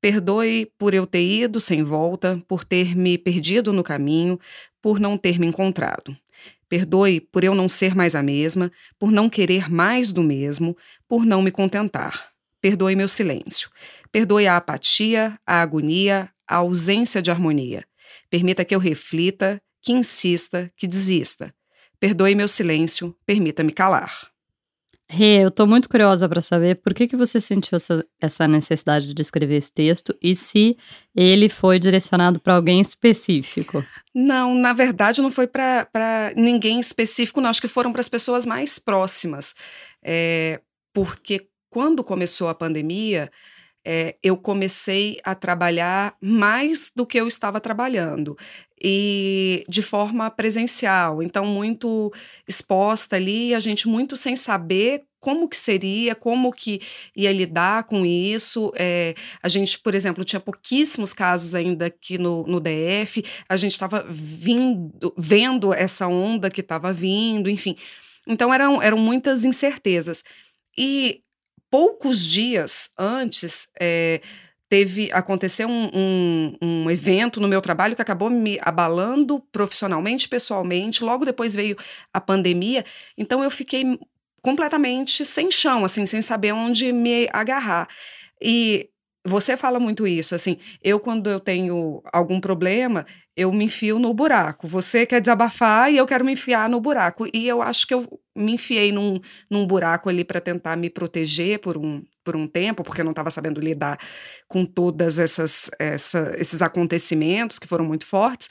Perdoe 0.00 0.72
por 0.78 0.94
eu 0.94 1.06
ter 1.06 1.22
ido 1.22 1.60
sem 1.60 1.84
volta, 1.84 2.42
por 2.48 2.64
ter 2.64 2.96
me 2.96 3.18
perdido 3.18 3.74
no 3.74 3.84
caminho, 3.84 4.40
por 4.80 4.98
não 4.98 5.18
ter 5.18 5.38
me 5.38 5.46
encontrado. 5.46 6.16
Perdoe 6.66 7.20
por 7.20 7.44
eu 7.44 7.54
não 7.54 7.68
ser 7.68 7.94
mais 7.94 8.14
a 8.14 8.22
mesma, 8.22 8.72
por 8.98 9.12
não 9.12 9.28
querer 9.28 9.70
mais 9.70 10.14
do 10.14 10.22
mesmo, 10.22 10.74
por 11.06 11.26
não 11.26 11.42
me 11.42 11.50
contentar. 11.50 12.30
Perdoe 12.58 12.96
meu 12.96 13.06
silêncio. 13.06 13.68
Perdoe 14.10 14.46
a 14.46 14.56
apatia, 14.56 15.38
a 15.46 15.60
agonia, 15.60 16.30
a 16.46 16.56
ausência 16.56 17.20
de 17.20 17.30
harmonia. 17.30 17.84
Permita 18.30 18.64
que 18.64 18.74
eu 18.74 18.78
reflita, 18.78 19.60
que 19.82 19.92
insista, 19.92 20.70
que 20.76 20.86
desista. 20.86 21.54
Perdoe 22.00 22.34
meu 22.34 22.48
silêncio, 22.48 23.16
permita-me 23.26 23.72
calar. 23.72 24.30
Rê, 25.10 25.42
eu 25.42 25.50
tô 25.50 25.66
muito 25.66 25.88
curiosa 25.88 26.28
para 26.28 26.42
saber 26.42 26.82
por 26.82 26.92
que, 26.92 27.06
que 27.06 27.16
você 27.16 27.40
sentiu 27.40 27.76
essa, 27.76 28.04
essa 28.20 28.46
necessidade 28.46 29.14
de 29.14 29.22
escrever 29.22 29.56
esse 29.56 29.72
texto 29.72 30.14
e 30.22 30.36
se 30.36 30.76
ele 31.16 31.48
foi 31.48 31.78
direcionado 31.78 32.38
para 32.38 32.54
alguém 32.54 32.78
específico. 32.78 33.82
Não, 34.14 34.54
na 34.54 34.74
verdade 34.74 35.22
não 35.22 35.30
foi 35.30 35.46
para 35.46 36.32
ninguém 36.36 36.78
específico, 36.78 37.40
não. 37.40 37.48
Acho 37.48 37.62
que 37.62 37.68
foram 37.68 37.90
para 37.90 38.02
as 38.02 38.08
pessoas 38.08 38.44
mais 38.44 38.78
próximas. 38.78 39.54
É, 40.04 40.60
porque 40.92 41.48
quando 41.70 42.04
começou 42.04 42.48
a 42.48 42.54
pandemia, 42.54 43.30
é, 43.90 44.16
eu 44.22 44.36
comecei 44.36 45.18
a 45.24 45.34
trabalhar 45.34 46.14
mais 46.20 46.92
do 46.94 47.06
que 47.06 47.18
eu 47.18 47.26
estava 47.26 47.58
trabalhando 47.58 48.36
e 48.78 49.64
de 49.66 49.80
forma 49.80 50.30
presencial, 50.30 51.22
então 51.22 51.46
muito 51.46 52.12
exposta 52.46 53.16
ali, 53.16 53.54
a 53.54 53.60
gente 53.60 53.88
muito 53.88 54.14
sem 54.14 54.36
saber 54.36 55.04
como 55.18 55.48
que 55.48 55.56
seria, 55.56 56.14
como 56.14 56.52
que 56.52 56.80
ia 57.16 57.32
lidar 57.32 57.84
com 57.84 58.04
isso. 58.04 58.70
É, 58.76 59.14
a 59.42 59.48
gente, 59.48 59.78
por 59.78 59.94
exemplo, 59.94 60.22
tinha 60.22 60.38
pouquíssimos 60.38 61.14
casos 61.14 61.54
ainda 61.54 61.86
aqui 61.86 62.18
no, 62.18 62.46
no 62.46 62.60
DF, 62.60 63.24
a 63.48 63.56
gente 63.56 63.72
estava 63.72 64.04
vindo, 64.06 65.14
vendo 65.16 65.72
essa 65.72 66.06
onda 66.06 66.50
que 66.50 66.60
estava 66.60 66.92
vindo, 66.92 67.48
enfim. 67.48 67.74
Então 68.28 68.52
eram, 68.52 68.82
eram 68.82 68.98
muitas 68.98 69.46
incertezas. 69.46 70.22
E 70.76 71.22
poucos 71.70 72.24
dias 72.24 72.90
antes, 72.98 73.68
é, 73.80 74.20
teve 74.68 75.10
aconteceu 75.12 75.68
um, 75.68 75.90
um, 75.94 76.56
um, 76.60 76.90
evento 76.90 77.40
no 77.40 77.48
meu 77.48 77.60
trabalho 77.60 77.96
que 77.96 78.02
acabou 78.02 78.28
me 78.28 78.58
abalando 78.60 79.40
profissionalmente, 79.52 80.28
pessoalmente. 80.28 81.02
Logo 81.02 81.24
depois 81.24 81.54
veio 81.54 81.76
a 82.12 82.20
pandemia, 82.20 82.84
então 83.16 83.42
eu 83.42 83.50
fiquei 83.50 83.98
completamente 84.42 85.24
sem 85.24 85.50
chão, 85.50 85.84
assim, 85.84 86.06
sem 86.06 86.22
saber 86.22 86.52
onde 86.52 86.92
me 86.92 87.28
agarrar. 87.32 87.88
E 88.40 88.88
você 89.24 89.56
fala 89.56 89.80
muito 89.80 90.06
isso, 90.06 90.34
assim, 90.34 90.58
eu 90.82 91.00
quando 91.00 91.28
eu 91.28 91.40
tenho 91.40 92.02
algum 92.12 92.40
problema, 92.40 93.06
eu 93.36 93.52
me 93.52 93.64
enfio 93.64 93.98
no 93.98 94.12
buraco. 94.12 94.66
Você 94.66 95.06
quer 95.06 95.20
desabafar 95.20 95.92
e 95.92 95.96
eu 95.96 96.06
quero 96.06 96.24
me 96.24 96.32
enfiar 96.32 96.68
no 96.68 96.80
buraco. 96.80 97.26
E 97.32 97.46
eu 97.46 97.62
acho 97.62 97.86
que 97.86 97.94
eu 97.94 98.20
me 98.38 98.52
enfiei 98.52 98.92
num, 98.92 99.20
num 99.50 99.66
buraco 99.66 100.08
ali 100.08 100.24
para 100.24 100.40
tentar 100.40 100.76
me 100.76 100.88
proteger 100.88 101.58
por 101.58 101.76
um, 101.76 102.02
por 102.24 102.36
um 102.36 102.46
tempo, 102.46 102.82
porque 102.82 103.00
eu 103.00 103.04
não 103.04 103.12
estava 103.12 103.30
sabendo 103.30 103.60
lidar 103.60 103.98
com 104.46 104.64
todas 104.64 105.18
essas 105.18 105.70
essa, 105.78 106.34
esses 106.38 106.62
acontecimentos 106.62 107.58
que 107.58 107.66
foram 107.66 107.84
muito 107.84 108.06
fortes. 108.06 108.48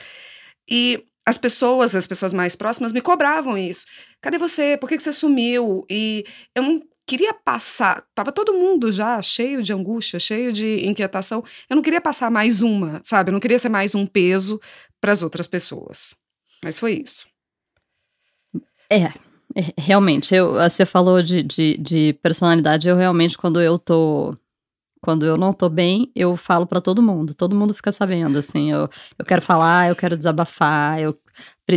E 0.70 1.03
as 1.25 1.38
pessoas, 1.38 1.96
as 1.96 2.08
pessoas 2.08 2.34
mais 2.34 2.56
próximas, 2.56 2.94
me 2.94 3.01
cobravam 3.01 3.58
isso. 3.58 3.86
Cadê 4.22 4.38
você? 4.38 4.77
Por 4.77 4.88
que, 4.88 4.98
que 4.98 5.03
você 5.03 5.12
sumiu? 5.12 5.86
E 5.89 6.25
eu 6.56 6.63
não 6.63 6.82
queria 7.06 7.34
passar, 7.34 8.06
tava 8.13 8.32
todo 8.34 8.53
mundo 8.53 8.91
já 8.91 9.22
cheio 9.22 9.63
de 9.63 9.72
angústia, 9.72 10.20
cheio 10.20 10.51
de 10.51 10.86
inquietação. 10.86 11.44
Eu 11.70 11.75
não 11.75 11.84
queria 11.84 12.01
passar 12.01 12.29
mais 12.29 12.62
uma, 12.62 13.01
sabe? 13.03 13.29
Eu 13.29 13.34
não 13.34 13.39
queria 13.39 13.60
ser 13.60 13.70
mais 13.70 13.96
um 13.96 14.06
peso 14.06 14.60
para 15.00 15.12
as 15.12 15.22
outras 15.22 15.48
pessoas. 15.48 16.13
Mas 16.63 16.77
foi 16.77 17.01
isso. 17.06 17.27
É, 18.89 18.98
é 18.98 19.26
realmente. 19.78 20.34
Eu, 20.36 20.54
você 20.54 20.86
falou 20.86 21.22
de, 21.22 21.44
de, 21.44 21.78
de, 21.78 22.14
personalidade. 22.22 22.88
Eu 22.88 22.96
realmente, 22.96 23.38
quando 23.38 23.62
eu 23.62 23.78
tô. 23.80 24.36
Quando 25.02 25.26
eu 25.26 25.38
não 25.38 25.54
tô 25.54 25.70
bem, 25.70 26.12
eu 26.16 26.36
falo 26.36 26.66
para 26.66 26.82
todo 26.82 27.04
mundo. 27.04 27.34
Todo 27.34 27.56
mundo 27.56 27.74
fica 27.74 27.92
sabendo, 27.92 28.38
assim. 28.40 28.72
Eu, 28.72 28.90
eu 29.18 29.26
quero 29.26 29.42
falar, 29.42 29.90
eu 29.90 29.96
quero 29.96 30.18
desabafar, 30.18 31.00
eu 31.00 31.18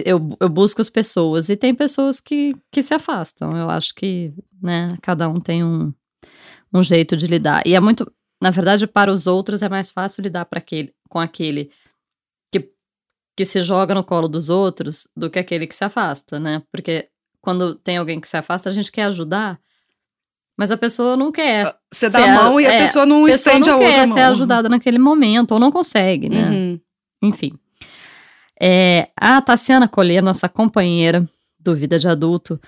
eu, 0.04 0.36
eu 0.40 0.48
busco 0.48 0.80
as 0.80 0.88
pessoas 0.88 1.48
e 1.48 1.56
tem 1.56 1.74
pessoas 1.74 2.20
que, 2.20 2.54
que 2.70 2.82
se 2.82 2.94
afastam. 2.94 3.56
Eu 3.56 3.68
acho 3.68 3.94
que, 3.94 4.32
né, 4.62 4.96
cada 5.02 5.28
um 5.28 5.40
tem 5.40 5.64
um, 5.64 5.92
um 6.72 6.82
jeito 6.82 7.16
de 7.16 7.26
lidar. 7.26 7.62
E 7.66 7.74
é 7.74 7.80
muito, 7.80 8.10
na 8.42 8.50
verdade, 8.50 8.86
para 8.86 9.12
os 9.12 9.26
outros 9.26 9.62
é 9.62 9.68
mais 9.68 9.90
fácil 9.90 10.22
lidar 10.22 10.44
para 10.46 10.58
aquele, 10.58 10.94
com 11.08 11.18
aquele 11.18 11.70
que, 12.52 12.70
que 13.36 13.44
se 13.44 13.60
joga 13.60 13.94
no 13.94 14.04
colo 14.04 14.28
dos 14.28 14.48
outros 14.48 15.08
do 15.16 15.30
que 15.30 15.38
aquele 15.38 15.66
que 15.66 15.74
se 15.74 15.84
afasta, 15.84 16.38
né? 16.38 16.62
Porque 16.70 17.08
quando 17.40 17.74
tem 17.74 17.96
alguém 17.96 18.20
que 18.20 18.28
se 18.28 18.36
afasta, 18.36 18.68
a 18.68 18.72
gente 18.72 18.92
quer 18.92 19.04
ajudar, 19.04 19.58
mas 20.56 20.70
a 20.70 20.76
pessoa 20.76 21.16
não 21.16 21.32
quer. 21.32 21.66
Ah, 21.66 21.76
você 21.90 22.08
dá 22.10 22.22
a 22.22 22.42
mão 22.42 22.58
a, 22.58 22.62
e 22.62 22.66
a 22.66 22.72
é, 22.74 22.78
pessoa 22.78 23.06
não 23.06 23.24
a 23.24 23.26
pessoa 23.26 23.54
estende 23.54 23.68
não 23.68 23.76
a 23.76 23.78
outra 23.78 24.06
mão. 24.06 24.06
quer 24.08 24.12
ser 24.12 24.26
ajudada 24.26 24.68
naquele 24.68 24.98
momento, 24.98 25.52
ou 25.52 25.60
não 25.60 25.72
consegue, 25.72 26.28
né? 26.28 26.50
Uhum. 26.50 26.80
Enfim. 27.22 27.58
É, 28.60 29.08
a 29.16 29.40
Tassiana 29.40 29.88
Collier, 29.88 30.22
nossa 30.22 30.48
companheira 30.48 31.26
do 31.58 31.74
Vida 31.74 31.98
de 31.98 32.06
Adulto, 32.06 32.60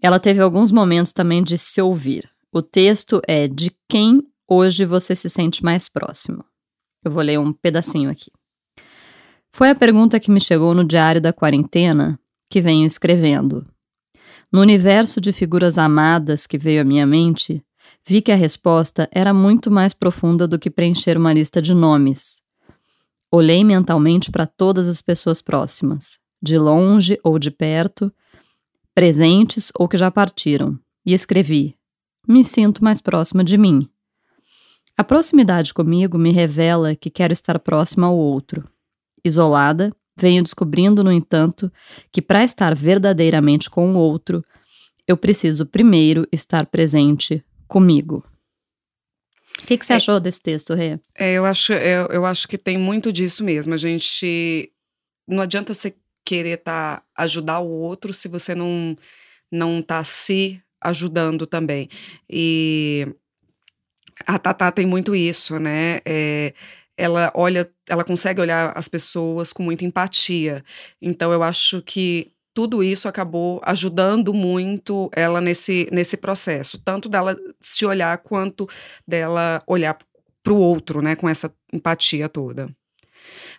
ela 0.00 0.20
teve 0.20 0.40
alguns 0.40 0.70
momentos 0.70 1.12
também 1.12 1.42
de 1.42 1.58
se 1.58 1.80
ouvir. 1.80 2.30
O 2.52 2.62
texto 2.62 3.20
é 3.26 3.48
De 3.48 3.72
quem 3.88 4.22
hoje 4.48 4.84
você 4.84 5.16
se 5.16 5.28
sente 5.28 5.64
mais 5.64 5.88
próximo? 5.88 6.44
Eu 7.04 7.10
vou 7.10 7.22
ler 7.22 7.38
um 7.38 7.52
pedacinho 7.52 8.10
aqui. 8.10 8.30
Foi 9.50 9.70
a 9.70 9.74
pergunta 9.74 10.20
que 10.20 10.30
me 10.30 10.40
chegou 10.40 10.74
no 10.74 10.84
diário 10.84 11.20
da 11.20 11.32
quarentena 11.32 12.18
que 12.48 12.60
venho 12.60 12.86
escrevendo. 12.86 13.66
No 14.54 14.60
universo 14.60 15.20
de 15.20 15.32
figuras 15.32 15.78
amadas 15.78 16.46
que 16.46 16.56
veio 16.56 16.82
à 16.82 16.84
minha 16.84 17.04
mente, 17.04 17.60
vi 18.06 18.22
que 18.22 18.30
a 18.30 18.36
resposta 18.36 19.08
era 19.10 19.34
muito 19.34 19.68
mais 19.68 19.92
profunda 19.92 20.46
do 20.46 20.60
que 20.60 20.70
preencher 20.70 21.18
uma 21.18 21.32
lista 21.32 21.60
de 21.60 21.74
nomes. 21.74 22.40
Olhei 23.32 23.64
mentalmente 23.64 24.30
para 24.30 24.46
todas 24.46 24.86
as 24.86 25.02
pessoas 25.02 25.42
próximas, 25.42 26.20
de 26.40 26.56
longe 26.56 27.18
ou 27.24 27.36
de 27.36 27.50
perto, 27.50 28.12
presentes 28.94 29.72
ou 29.74 29.88
que 29.88 29.96
já 29.96 30.08
partiram, 30.08 30.78
e 31.04 31.12
escrevi: 31.12 31.74
Me 32.24 32.44
sinto 32.44 32.84
mais 32.84 33.00
próxima 33.00 33.42
de 33.42 33.58
mim. 33.58 33.90
A 34.96 35.02
proximidade 35.02 35.74
comigo 35.74 36.16
me 36.16 36.30
revela 36.30 36.94
que 36.94 37.10
quero 37.10 37.32
estar 37.32 37.58
próxima 37.58 38.06
ao 38.06 38.16
outro. 38.16 38.62
Isolada, 39.24 39.92
venho 40.16 40.42
descobrindo, 40.42 41.02
no 41.02 41.12
entanto, 41.12 41.70
que 42.12 42.22
para 42.22 42.44
estar 42.44 42.74
verdadeiramente 42.74 43.68
com 43.68 43.94
o 43.94 43.98
outro, 43.98 44.44
eu 45.06 45.16
preciso 45.16 45.66
primeiro 45.66 46.26
estar 46.32 46.66
presente 46.66 47.44
comigo. 47.66 48.24
O 49.62 49.66
que, 49.66 49.78
que 49.78 49.86
você 49.86 49.94
é, 49.94 49.96
achou 49.96 50.20
desse 50.20 50.40
texto, 50.40 50.74
Rê? 50.74 50.98
É, 51.14 51.34
eu, 51.34 51.44
acho, 51.44 51.72
eu, 51.72 52.06
eu 52.06 52.24
acho 52.24 52.46
que 52.48 52.58
tem 52.58 52.76
muito 52.76 53.12
disso 53.12 53.44
mesmo. 53.44 53.74
A 53.74 53.76
gente. 53.76 54.70
Não 55.26 55.40
adianta 55.40 55.72
você 55.72 55.94
querer 56.24 56.58
tá, 56.58 57.02
ajudar 57.16 57.60
o 57.60 57.68
outro 57.68 58.12
se 58.12 58.28
você 58.28 58.54
não, 58.54 58.96
não 59.50 59.80
tá 59.80 60.02
se 60.04 60.60
ajudando 60.82 61.46
também. 61.46 61.88
E 62.28 63.06
a 64.26 64.38
Tatá 64.38 64.70
tem 64.70 64.86
muito 64.86 65.14
isso, 65.14 65.58
né? 65.58 66.00
É, 66.04 66.52
ela 66.96 67.32
olha, 67.34 67.70
ela 67.88 68.04
consegue 68.04 68.40
olhar 68.40 68.72
as 68.76 68.88
pessoas 68.88 69.52
com 69.52 69.62
muita 69.62 69.84
empatia. 69.84 70.64
Então 71.00 71.32
eu 71.32 71.42
acho 71.42 71.82
que 71.82 72.32
tudo 72.54 72.84
isso 72.84 73.08
acabou 73.08 73.60
ajudando 73.64 74.32
muito 74.32 75.10
ela 75.12 75.40
nesse, 75.40 75.88
nesse 75.90 76.16
processo, 76.16 76.78
tanto 76.78 77.08
dela 77.08 77.36
se 77.60 77.84
olhar 77.84 78.16
quanto 78.18 78.68
dela 79.06 79.60
olhar 79.66 79.98
para 80.42 80.52
o 80.52 80.58
outro, 80.58 81.02
né, 81.02 81.16
com 81.16 81.28
essa 81.28 81.52
empatia 81.72 82.28
toda. 82.28 82.68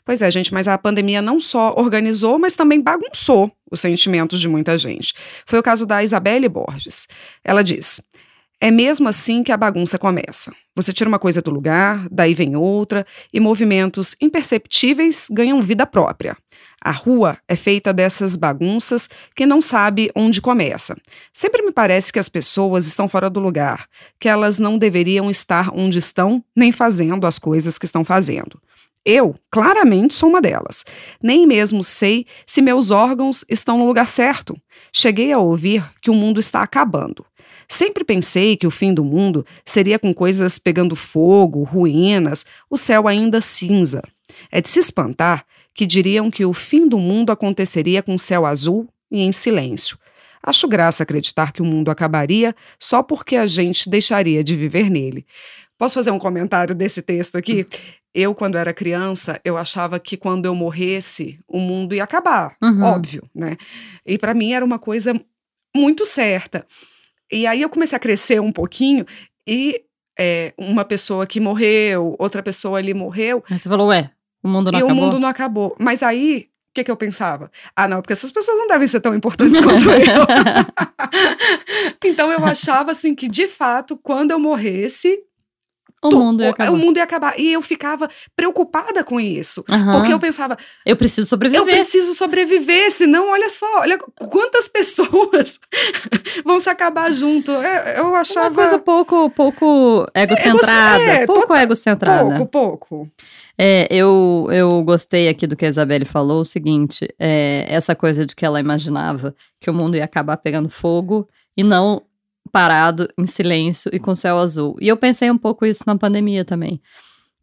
Pois 0.05 0.21
é, 0.21 0.29
gente, 0.29 0.53
mas 0.53 0.67
a 0.67 0.77
pandemia 0.77 1.21
não 1.21 1.39
só 1.39 1.73
organizou, 1.75 2.37
mas 2.37 2.55
também 2.55 2.79
bagunçou 2.79 3.51
os 3.69 3.81
sentimentos 3.81 4.39
de 4.39 4.47
muita 4.47 4.77
gente. 4.77 5.13
Foi 5.45 5.57
o 5.57 5.63
caso 5.63 5.85
da 5.85 6.03
Isabelle 6.03 6.47
Borges. 6.47 7.07
Ela 7.43 7.63
diz: 7.63 7.99
é 8.59 8.71
mesmo 8.71 9.07
assim 9.09 9.43
que 9.43 9.51
a 9.51 9.57
bagunça 9.57 9.97
começa. 9.99 10.51
Você 10.75 10.91
tira 10.91 11.07
uma 11.07 11.19
coisa 11.19 11.41
do 11.41 11.51
lugar, 11.51 12.07
daí 12.09 12.33
vem 12.33 12.55
outra, 12.55 13.05
e 13.33 13.39
movimentos 13.39 14.15
imperceptíveis 14.21 15.27
ganham 15.29 15.61
vida 15.61 15.85
própria. 15.85 16.35
A 16.81 16.91
rua 16.91 17.37
é 17.47 17.55
feita 17.55 17.93
dessas 17.93 18.35
bagunças 18.35 19.09
que 19.35 19.45
não 19.45 19.61
sabe 19.61 20.11
onde 20.15 20.41
começa. 20.41 20.95
Sempre 21.33 21.63
me 21.63 21.71
parece 21.71 22.13
que 22.13 22.19
as 22.19 22.29
pessoas 22.29 22.85
estão 22.85 23.09
fora 23.09 23.29
do 23.29 23.39
lugar, 23.39 23.87
que 24.19 24.29
elas 24.29 24.59
não 24.59 24.77
deveriam 24.77 25.31
estar 25.31 25.71
onde 25.73 25.97
estão, 25.97 26.43
nem 26.55 26.71
fazendo 26.71 27.25
as 27.25 27.39
coisas 27.39 27.77
que 27.77 27.85
estão 27.85 28.05
fazendo. 28.05 28.61
Eu, 29.05 29.35
claramente, 29.51 30.15
sou 30.15 30.29
uma 30.29 30.41
delas. 30.41 30.83
Nem 31.21 31.45
mesmo 31.45 31.83
sei 31.83 32.25
se 32.45 32.61
meus 32.61 32.89
órgãos 32.89 33.45
estão 33.47 33.77
no 33.77 33.85
lugar 33.85 34.09
certo. 34.09 34.55
Cheguei 34.91 35.31
a 35.31 35.37
ouvir 35.37 35.87
que 36.01 36.09
o 36.09 36.15
mundo 36.15 36.39
está 36.39 36.61
acabando. 36.61 37.25
Sempre 37.67 38.03
pensei 38.03 38.55
que 38.55 38.67
o 38.67 38.71
fim 38.71 38.93
do 38.93 39.03
mundo 39.03 39.45
seria 39.65 39.99
com 39.99 40.13
coisas 40.13 40.59
pegando 40.59 40.95
fogo, 40.95 41.63
ruínas, 41.63 42.45
o 42.69 42.77
céu 42.77 43.07
ainda 43.07 43.41
cinza. 43.41 44.01
É 44.51 44.61
de 44.61 44.69
se 44.69 44.79
espantar 44.79 45.45
que 45.73 45.85
diriam 45.85 46.31
que 46.31 46.45
o 46.45 46.53
fim 46.53 46.87
do 46.87 46.97
mundo 46.97 47.31
aconteceria 47.31 48.01
com 48.01 48.17
céu 48.17 48.45
azul 48.45 48.87
e 49.11 49.21
em 49.21 49.31
silêncio. 49.31 49.97
Acho 50.41 50.67
graça 50.67 51.03
acreditar 51.03 51.51
que 51.51 51.61
o 51.61 51.65
mundo 51.65 51.89
acabaria 51.89 52.55
só 52.79 53.01
porque 53.01 53.35
a 53.35 53.47
gente 53.47 53.89
deixaria 53.89 54.43
de 54.43 54.55
viver 54.55 54.89
nele. 54.89 55.25
Posso 55.77 55.95
fazer 55.95 56.11
um 56.11 56.19
comentário 56.19 56.75
desse 56.75 57.01
texto 57.01 57.35
aqui? 57.35 57.67
Eu, 58.17 58.33
quando 58.33 58.57
era 58.57 58.73
criança, 58.73 59.41
eu 59.43 59.57
achava 59.57 59.99
que 59.99 60.15
quando 60.15 60.45
eu 60.45 60.55
morresse, 60.55 61.37
o 61.45 61.59
mundo 61.59 61.93
ia 61.93 62.05
acabar, 62.05 62.55
uhum. 62.63 62.81
óbvio, 62.81 63.29
né? 63.35 63.57
E 64.05 64.17
para 64.17 64.33
mim 64.33 64.53
era 64.53 64.63
uma 64.63 64.79
coisa 64.79 65.13
muito 65.75 66.05
certa. 66.05 66.65
E 67.31 67.47
aí 67.47 67.61
eu 67.61 67.69
comecei 67.69 67.95
a 67.95 67.99
crescer 67.99 68.39
um 68.39 68.51
pouquinho 68.51 69.05
e 69.47 69.81
é, 70.17 70.53
uma 70.57 70.85
pessoa 70.85 71.27
que 71.27 71.39
morreu, 71.39 72.15
outra 72.17 72.41
pessoa 72.41 72.79
ali 72.79 72.93
morreu. 72.93 73.43
Aí 73.49 73.59
você 73.59 73.67
falou, 73.69 73.87
ué, 73.87 74.11
o 74.43 74.47
mundo 74.47 74.71
não 74.71 74.79
e 74.79 74.83
acabou? 74.83 74.95
o 74.95 75.05
mundo 75.05 75.19
não 75.19 75.29
acabou. 75.29 75.75
Mas 75.79 76.03
aí, 76.03 76.47
o 76.47 76.73
que, 76.75 76.83
que 76.83 76.91
eu 76.91 76.97
pensava? 76.97 77.51
Ah, 77.75 77.87
não, 77.87 78.01
porque 78.01 78.13
essas 78.13 78.31
pessoas 78.31 78.57
não 78.57 78.67
devem 78.67 78.87
ser 78.87 78.99
tão 78.99 79.15
importantes 79.15 79.59
quanto 79.61 79.89
eu. 79.89 80.25
então 82.05 82.31
eu 82.31 82.45
achava 82.45 82.91
assim 82.91 83.13
que, 83.15 83.27
de 83.27 83.47
fato, 83.47 83.97
quando 83.97 84.31
eu 84.31 84.39
morresse, 84.39 85.19
o 86.13 86.19
mundo 86.19 86.43
ia 86.43 86.49
acabar. 86.49 86.71
o 86.71 86.77
mundo 86.77 86.97
ia 86.97 87.03
acabar. 87.03 87.39
E 87.39 87.53
eu 87.53 87.61
ficava 87.61 88.09
preocupada 88.35 89.03
com 89.03 89.19
isso. 89.19 89.63
Aham. 89.69 89.97
Porque 89.99 90.13
eu 90.13 90.19
pensava, 90.19 90.57
Eu 90.85 90.95
preciso 90.97 91.27
sobreviver. 91.27 91.61
eu 91.61 91.65
preciso 91.65 92.13
sobreviver, 92.15 92.91
senão, 92.91 93.29
olha 93.31 93.49
só, 93.49 93.79
olha 93.81 93.97
quantas 94.29 94.67
pessoas 94.69 95.59
vão 96.45 96.59
se 96.59 96.69
acabar 96.69 97.11
junto. 97.11 97.51
É, 97.51 97.99
Eu 97.99 98.09
Uma 98.09 98.19
achava 98.19 98.53
coisa 98.53 98.77
pouco, 98.79 99.29
pouco 99.29 100.05
egocentrada. 100.13 101.03
é, 101.03 101.25
pouco 101.25 101.41
total- 101.41 101.57
egocentrada. 101.57 102.35
pouco, 102.35 102.45
pouco. 102.47 103.09
É, 103.57 103.87
eu, 103.89 104.47
eu 104.51 104.83
gostei 104.83 105.29
aqui 105.29 105.47
do 105.47 105.55
que 105.55 105.65
a 105.65 105.69
Isabelle 105.69 106.03
falou, 106.03 106.41
o 106.41 106.45
seguinte, 106.45 107.07
é, 107.17 107.65
essa 107.69 107.95
coisa 107.95 108.25
de 108.25 108.35
que 108.35 108.45
ela 108.45 108.59
imaginava 108.59 109.33
que 109.61 109.69
o 109.69 109.73
mundo 109.73 109.95
ia 109.95 110.03
acabar 110.03 110.35
pegando 110.37 110.69
fogo 110.69 111.27
e 111.55 111.63
não 111.63 112.01
parado, 112.55 113.09
em 113.17 113.25
silêncio 113.25 113.91
e 113.93 113.99
com 113.99 114.15
céu 114.15 114.37
azul. 114.37 114.77
E 114.79 114.87
eu 114.87 114.95
pensei 114.95 115.29
um 115.29 115.37
pouco 115.37 115.65
isso 115.65 115.83
na 115.85 115.97
pandemia 115.97 116.45
também. 116.45 116.81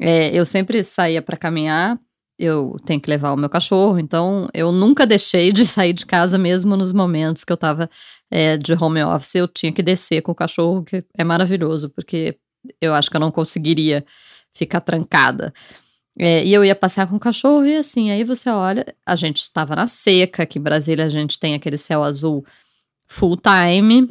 É, 0.00 0.34
eu 0.34 0.46
sempre 0.46 0.82
saía 0.82 1.20
para 1.20 1.36
caminhar, 1.36 2.00
eu 2.38 2.78
tenho 2.86 2.98
que 2.98 3.10
levar 3.10 3.34
o 3.34 3.36
meu 3.36 3.50
cachorro, 3.50 3.98
então 3.98 4.48
eu 4.54 4.72
nunca 4.72 5.06
deixei 5.06 5.52
de 5.52 5.66
sair 5.68 5.92
de 5.92 6.06
casa 6.06 6.38
mesmo 6.38 6.78
nos 6.78 6.94
momentos 6.94 7.44
que 7.44 7.52
eu 7.52 7.58
tava 7.58 7.90
é, 8.30 8.56
de 8.56 8.72
home 8.72 9.02
office, 9.02 9.34
eu 9.34 9.46
tinha 9.46 9.70
que 9.70 9.82
descer 9.82 10.22
com 10.22 10.32
o 10.32 10.34
cachorro, 10.34 10.82
que 10.82 11.04
é 11.14 11.22
maravilhoso, 11.22 11.90
porque 11.90 12.38
eu 12.80 12.94
acho 12.94 13.10
que 13.10 13.16
eu 13.16 13.20
não 13.20 13.30
conseguiria 13.30 14.06
ficar 14.50 14.80
trancada. 14.80 15.52
É, 16.18 16.42
e 16.42 16.54
eu 16.54 16.64
ia 16.64 16.74
passear 16.74 17.06
com 17.06 17.16
o 17.16 17.20
cachorro 17.20 17.66
e 17.66 17.76
assim, 17.76 18.10
aí 18.10 18.24
você 18.24 18.48
olha, 18.48 18.86
a 19.04 19.14
gente 19.14 19.42
estava 19.42 19.76
na 19.76 19.86
seca, 19.86 20.46
que 20.46 20.58
em 20.58 20.62
Brasília 20.62 21.04
a 21.04 21.10
gente 21.10 21.38
tem 21.38 21.52
aquele 21.52 21.76
céu 21.76 22.02
azul 22.02 22.42
full 23.06 23.36
time. 23.36 24.08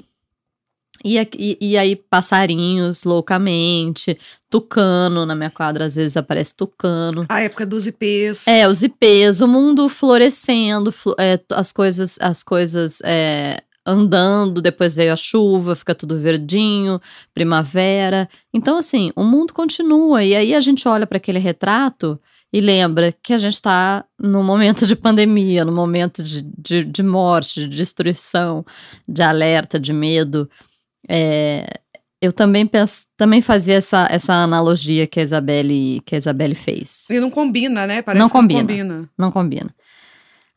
E, 1.03 1.17
e, 1.37 1.57
e 1.59 1.77
aí, 1.77 1.95
passarinhos 1.95 3.03
loucamente, 3.03 4.17
tucano 4.49 5.25
na 5.25 5.33
minha 5.35 5.49
quadra, 5.49 5.85
às 5.85 5.95
vezes 5.95 6.15
aparece 6.17 6.55
tucano. 6.55 7.25
A 7.29 7.41
época 7.41 7.65
dos 7.65 7.87
IPs. 7.87 8.47
É, 8.47 8.67
os 8.67 8.83
IPs, 8.83 9.41
o 9.41 9.47
mundo 9.47 9.87
florescendo, 9.89 10.91
flo- 10.91 11.15
é, 11.19 11.39
as 11.51 11.71
coisas, 11.71 12.17
as 12.21 12.43
coisas 12.43 12.99
é, 13.03 13.61
andando, 13.85 14.61
depois 14.61 14.93
veio 14.93 15.13
a 15.13 15.15
chuva, 15.15 15.75
fica 15.75 15.95
tudo 15.95 16.17
verdinho, 16.19 17.01
primavera. 17.33 18.29
Então, 18.53 18.77
assim, 18.77 19.11
o 19.15 19.23
mundo 19.23 19.53
continua. 19.53 20.23
E 20.23 20.35
aí 20.35 20.53
a 20.53 20.61
gente 20.61 20.87
olha 20.87 21.07
para 21.07 21.17
aquele 21.17 21.39
retrato 21.39 22.19
e 22.53 22.59
lembra 22.59 23.13
que 23.23 23.33
a 23.33 23.39
gente 23.39 23.53
está 23.53 24.03
num 24.19 24.43
momento 24.43 24.85
de 24.85 24.95
pandemia, 24.95 25.63
num 25.65 25.73
momento 25.73 26.21
de, 26.21 26.41
de, 26.41 26.83
de 26.83 27.01
morte, 27.03 27.61
de 27.61 27.67
destruição, 27.67 28.65
de 29.07 29.23
alerta, 29.23 29.79
de 29.79 29.93
medo. 29.93 30.49
É, 31.13 31.67
eu 32.21 32.31
também, 32.31 32.69
também 33.17 33.41
fazia 33.41 33.75
essa, 33.75 34.07
essa 34.09 34.33
analogia 34.33 35.05
que 35.05 35.19
a 35.19 35.23
Isabelle, 35.23 36.01
que 36.05 36.15
a 36.15 36.17
Isabelle 36.17 36.55
fez. 36.55 37.05
E 37.09 37.19
não 37.19 37.29
combina, 37.29 37.85
né? 37.85 38.01
Parece 38.01 38.21
Não 38.21 38.29
que 38.29 38.33
não 38.33 38.41
combina. 38.41 38.61
combina. 38.61 39.09
Não 39.17 39.31
combina. 39.31 39.75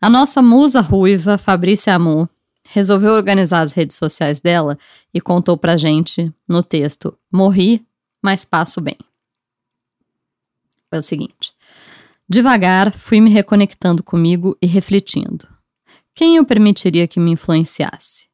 A 0.01 0.09
nossa 0.09 0.41
musa 0.41 0.81
ruiva, 0.81 1.37
Fabrícia 1.37 1.95
Amu, 1.95 2.29
resolveu 2.69 3.13
organizar 3.15 3.63
as 3.63 3.73
redes 3.73 3.97
sociais 3.97 4.41
dela 4.41 4.79
e 5.13 5.21
contou 5.21 5.57
pra 5.57 5.77
gente 5.77 6.33
no 6.47 6.63
texto: 6.63 7.19
Morri, 7.33 7.85
mas 8.23 8.45
passo 8.45 8.81
bem. 8.81 8.99
É 10.93 10.99
o 10.99 11.03
seguinte: 11.03 11.53
devagar 12.29 12.93
fui 12.93 13.21
me 13.21 13.31
reconectando 13.31 14.03
comigo 14.03 14.57
e 14.63 14.67
refletindo. 14.67 15.49
Quem 16.15 16.37
eu 16.37 16.45
permitiria 16.45 17.09
que 17.09 17.19
me 17.19 17.33
influenciasse? 17.33 18.29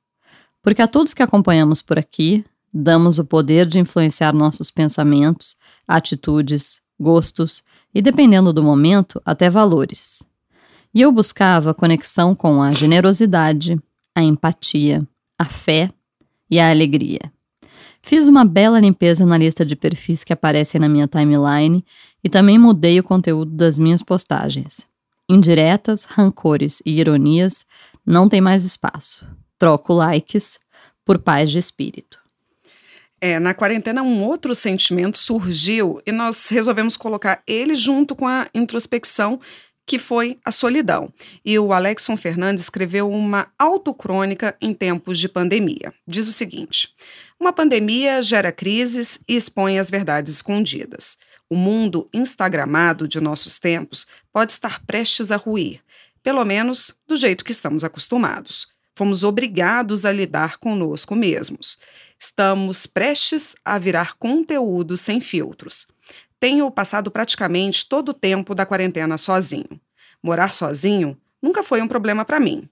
Porque 0.63 0.83
a 0.83 0.87
todos 0.87 1.15
que 1.15 1.23
acompanhamos 1.23 1.81
por 1.81 1.99
aqui, 1.99 2.45
damos 2.73 3.19
o 3.19 3.25
poder 3.25 3.67
de 3.67 3.79
influenciar 3.79 4.33
nossos 4.33 4.71
pensamentos, 4.71 5.57
atitudes, 5.87 6.81
gostos 6.99 7.65
e, 7.95 8.03
dependendo 8.03 8.53
do 8.53 8.63
momento, 8.63 9.21
até 9.25 9.49
valores. 9.49 10.23
E 10.95 11.01
eu 11.01 11.11
buscava 11.11 11.73
conexão 11.73 12.35
com 12.35 12.63
a 12.63 12.71
generosidade, 12.73 13.81
a 14.15 14.23
empatia, 14.23 15.07
a 15.39 15.47
fé 15.47 15.91
e 16.51 16.61
a 16.61 16.71
alegria. 16.71 17.21
Fiz 18.03 18.29
uma 18.29 18.45
bela 18.45 18.81
limpeza 18.81 19.25
na 19.25 19.39
lista 19.39 19.65
de 19.65 19.77
perfis 19.77 20.25
que 20.25 20.33
aparecem 20.33 20.81
na 20.81 20.89
minha 20.89 21.07
timeline 21.07 21.85
e 22.25 22.29
também 22.29 22.59
mudei 22.59 22.99
o 22.99 23.05
conteúdo 23.05 23.51
das 23.53 23.79
minhas 23.79 24.03
postagens. 24.03 24.87
Indiretas, 25.29 26.05
rancores 26.05 26.83
e 26.85 26.99
ironias 26.99 27.65
não 28.05 28.29
tem 28.29 28.41
mais 28.41 28.65
espaço. 28.65 29.25
Troco 29.61 29.93
likes 29.93 30.59
por 31.05 31.19
paz 31.19 31.51
de 31.51 31.59
espírito. 31.59 32.19
É, 33.21 33.39
na 33.39 33.53
quarentena, 33.53 34.03
um 34.03 34.25
outro 34.25 34.55
sentimento 34.55 35.19
surgiu 35.19 36.01
e 36.07 36.11
nós 36.11 36.49
resolvemos 36.49 36.97
colocar 36.97 37.43
ele 37.47 37.75
junto 37.75 38.17
com 38.17 38.27
a 38.27 38.49
introspecção, 38.55 39.39
que 39.85 39.99
foi 39.99 40.39
a 40.43 40.51
solidão. 40.51 41.13
E 41.45 41.59
o 41.59 41.75
Alexson 41.75 42.17
Fernandes 42.17 42.65
escreveu 42.65 43.11
uma 43.11 43.53
autocrônica 43.59 44.57
em 44.63 44.73
tempos 44.73 45.19
de 45.19 45.29
pandemia. 45.29 45.93
Diz 46.07 46.27
o 46.27 46.33
seguinte: 46.33 46.95
Uma 47.39 47.53
pandemia 47.53 48.23
gera 48.23 48.51
crises 48.51 49.21
e 49.29 49.37
expõe 49.37 49.79
as 49.79 49.91
verdades 49.91 50.37
escondidas. 50.37 51.19
O 51.51 51.55
mundo 51.55 52.09
instagramado 52.15 53.07
de 53.07 53.21
nossos 53.21 53.59
tempos 53.59 54.07
pode 54.33 54.53
estar 54.53 54.83
prestes 54.87 55.31
a 55.31 55.37
ruir, 55.37 55.83
pelo 56.23 56.47
menos 56.47 56.95
do 57.07 57.15
jeito 57.15 57.45
que 57.45 57.53
estamos 57.53 57.85
acostumados. 57.85 58.67
Fomos 58.95 59.25
obrigados 59.25 60.05
a 60.05 60.13
lidar 60.13 60.59
conosco 60.59 61.15
mesmos. 61.15 61.79
Estamos 62.19 62.87
prestes 62.87 63.55
a 63.65 63.79
virar 63.79 64.15
conteúdo 64.15 64.97
sem 64.97 65.21
filtros. 65.21 65.87
Tenho 66.39 66.71
passado 66.71 67.11
praticamente 67.11 67.89
todo 67.89 68.11
o 68.11 68.15
tempo 68.15 68.55
da 68.55 68.67
quarentena 68.67 69.17
sozinho. 69.17 69.81
Morar 70.23 70.53
sozinho 70.53 71.17
nunca 71.41 71.63
foi 71.63 71.81
um 71.81 71.89
problema 71.89 72.25
para 72.25 72.41
mim. 72.41 72.69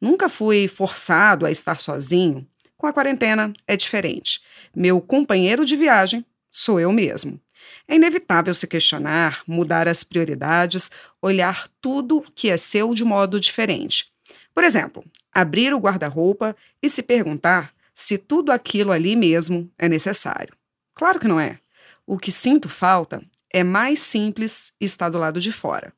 Nunca 0.00 0.28
fui 0.28 0.68
forçado 0.68 1.46
a 1.46 1.50
estar 1.50 1.78
sozinho. 1.78 2.46
Com 2.76 2.86
a 2.86 2.92
quarentena 2.92 3.52
é 3.66 3.76
diferente. 3.76 4.40
Meu 4.74 5.00
companheiro 5.00 5.64
de 5.64 5.76
viagem 5.76 6.24
sou 6.50 6.80
eu 6.80 6.92
mesmo. 6.92 7.40
É 7.86 7.94
inevitável 7.94 8.54
se 8.54 8.66
questionar, 8.66 9.42
mudar 9.46 9.86
as 9.86 10.02
prioridades, 10.02 10.90
olhar 11.20 11.68
tudo 11.80 12.24
que 12.34 12.50
é 12.50 12.56
seu 12.56 12.92
de 12.94 13.04
modo 13.04 13.38
diferente. 13.38 14.12
Por 14.54 14.64
exemplo, 14.64 15.04
abrir 15.32 15.72
o 15.72 15.78
guarda-roupa 15.78 16.56
e 16.82 16.88
se 16.88 17.02
perguntar 17.02 17.72
se 17.94 18.18
tudo 18.18 18.52
aquilo 18.52 18.92
ali 18.92 19.16
mesmo 19.16 19.70
é 19.78 19.88
necessário. 19.88 20.54
Claro 20.94 21.18
que 21.18 21.28
não 21.28 21.40
é. 21.40 21.58
O 22.06 22.18
que 22.18 22.32
sinto 22.32 22.68
falta 22.68 23.22
é 23.52 23.62
mais 23.62 24.00
simples 24.00 24.72
e 24.80 24.84
está 24.84 25.08
do 25.08 25.18
lado 25.18 25.40
de 25.40 25.52
fora. 25.52 25.92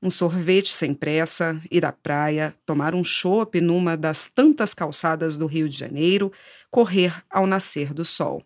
Um 0.00 0.10
sorvete 0.10 0.72
sem 0.72 0.94
pressa, 0.94 1.60
ir 1.70 1.84
à 1.84 1.90
praia, 1.90 2.54
tomar 2.64 2.94
um 2.94 3.02
chopp 3.02 3.60
numa 3.60 3.96
das 3.96 4.26
tantas 4.26 4.72
calçadas 4.72 5.36
do 5.36 5.46
Rio 5.46 5.68
de 5.68 5.76
Janeiro, 5.76 6.32
correr 6.70 7.12
ao 7.28 7.46
nascer 7.46 7.92
do 7.92 8.04
sol. 8.04 8.42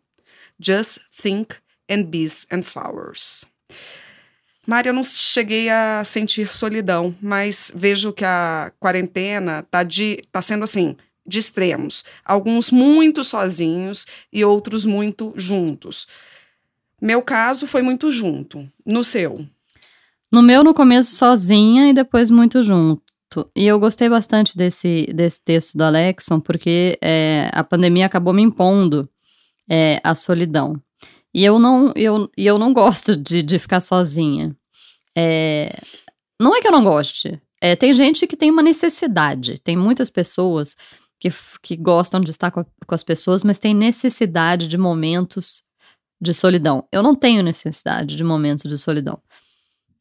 Just 0.59 1.01
think 1.21 1.57
and 1.91 2.05
bees 2.05 2.47
and 2.51 2.63
flowers. 2.63 3.45
Mária, 4.67 4.91
eu 4.91 4.95
não 4.95 5.03
cheguei 5.03 5.69
a 5.69 6.03
sentir 6.05 6.53
solidão, 6.53 7.15
mas 7.21 7.73
vejo 7.75 8.13
que 8.13 8.25
a 8.25 8.73
quarentena 8.79 9.59
está 9.59 9.81
tá 10.31 10.41
sendo 10.41 10.63
assim, 10.63 10.97
de 11.27 11.39
extremos. 11.39 12.05
Alguns 12.25 12.71
muito 12.71 13.25
sozinhos 13.25 14.07
e 14.33 14.45
outros 14.45 14.85
muito 14.85 15.33
juntos. 15.37 16.07
Meu 17.01 17.23
caso 17.23 17.67
foi 17.67 17.83
muito 17.83 18.13
junto. 18.13 18.69
No 18.87 19.03
seu? 19.03 19.45
No 20.31 20.41
meu, 20.41 20.63
no 20.63 20.73
começo, 20.73 21.15
sozinha 21.17 21.91
e 21.91 21.93
depois 21.93 22.31
muito 22.31 22.63
junto. 22.63 23.03
E 23.57 23.67
eu 23.67 23.81
gostei 23.81 24.09
bastante 24.09 24.57
desse, 24.57 25.07
desse 25.13 25.41
texto 25.41 25.77
do 25.77 25.83
Alexson, 25.83 26.39
porque 26.39 26.99
é, 27.03 27.51
a 27.53 27.65
pandemia 27.65 28.07
acabou 28.07 28.33
me 28.33 28.43
impondo 28.43 29.09
é, 29.69 30.01
a 30.05 30.15
solidão. 30.15 30.81
E 31.35 31.45
eu 31.45 31.59
não, 31.59 31.93
eu, 31.97 32.31
eu 32.37 32.59
não 32.59 32.73
gosto 32.73 33.17
de, 33.17 33.43
de 33.43 33.59
ficar 33.59 33.81
sozinha. 33.81 34.55
É, 35.17 35.79
não 36.41 36.55
é 36.55 36.61
que 36.61 36.69
eu 36.69 36.73
não 36.73 36.85
goste. 36.85 37.41
É, 37.61 37.77
tem 37.77 37.93
gente 37.93 38.27
que 38.27 38.37
tem 38.37 38.51
uma 38.51 38.63
necessidade. 38.63 39.59
Tem 39.61 39.77
muitas 39.77 40.11
pessoas 40.11 40.77
que, 41.21 41.31
que 41.63 41.77
gostam 41.77 42.21
de 42.21 42.31
estar 42.31 42.51
com, 42.51 42.61
a, 42.61 42.67
com 42.87 42.95
as 42.95 43.05
pessoas, 43.05 43.45
mas 43.45 43.59
tem 43.59 43.75
necessidade 43.75 44.67
de 44.67 44.77
momentos 44.77 45.63
de 46.21 46.35
solidão. 46.35 46.87
Eu 46.93 47.03
não 47.03 47.15
tenho 47.15 47.43
necessidade 47.43 48.17
de 48.17 48.25
momentos 48.25 48.69
de 48.69 48.77
solidão. 48.77 49.21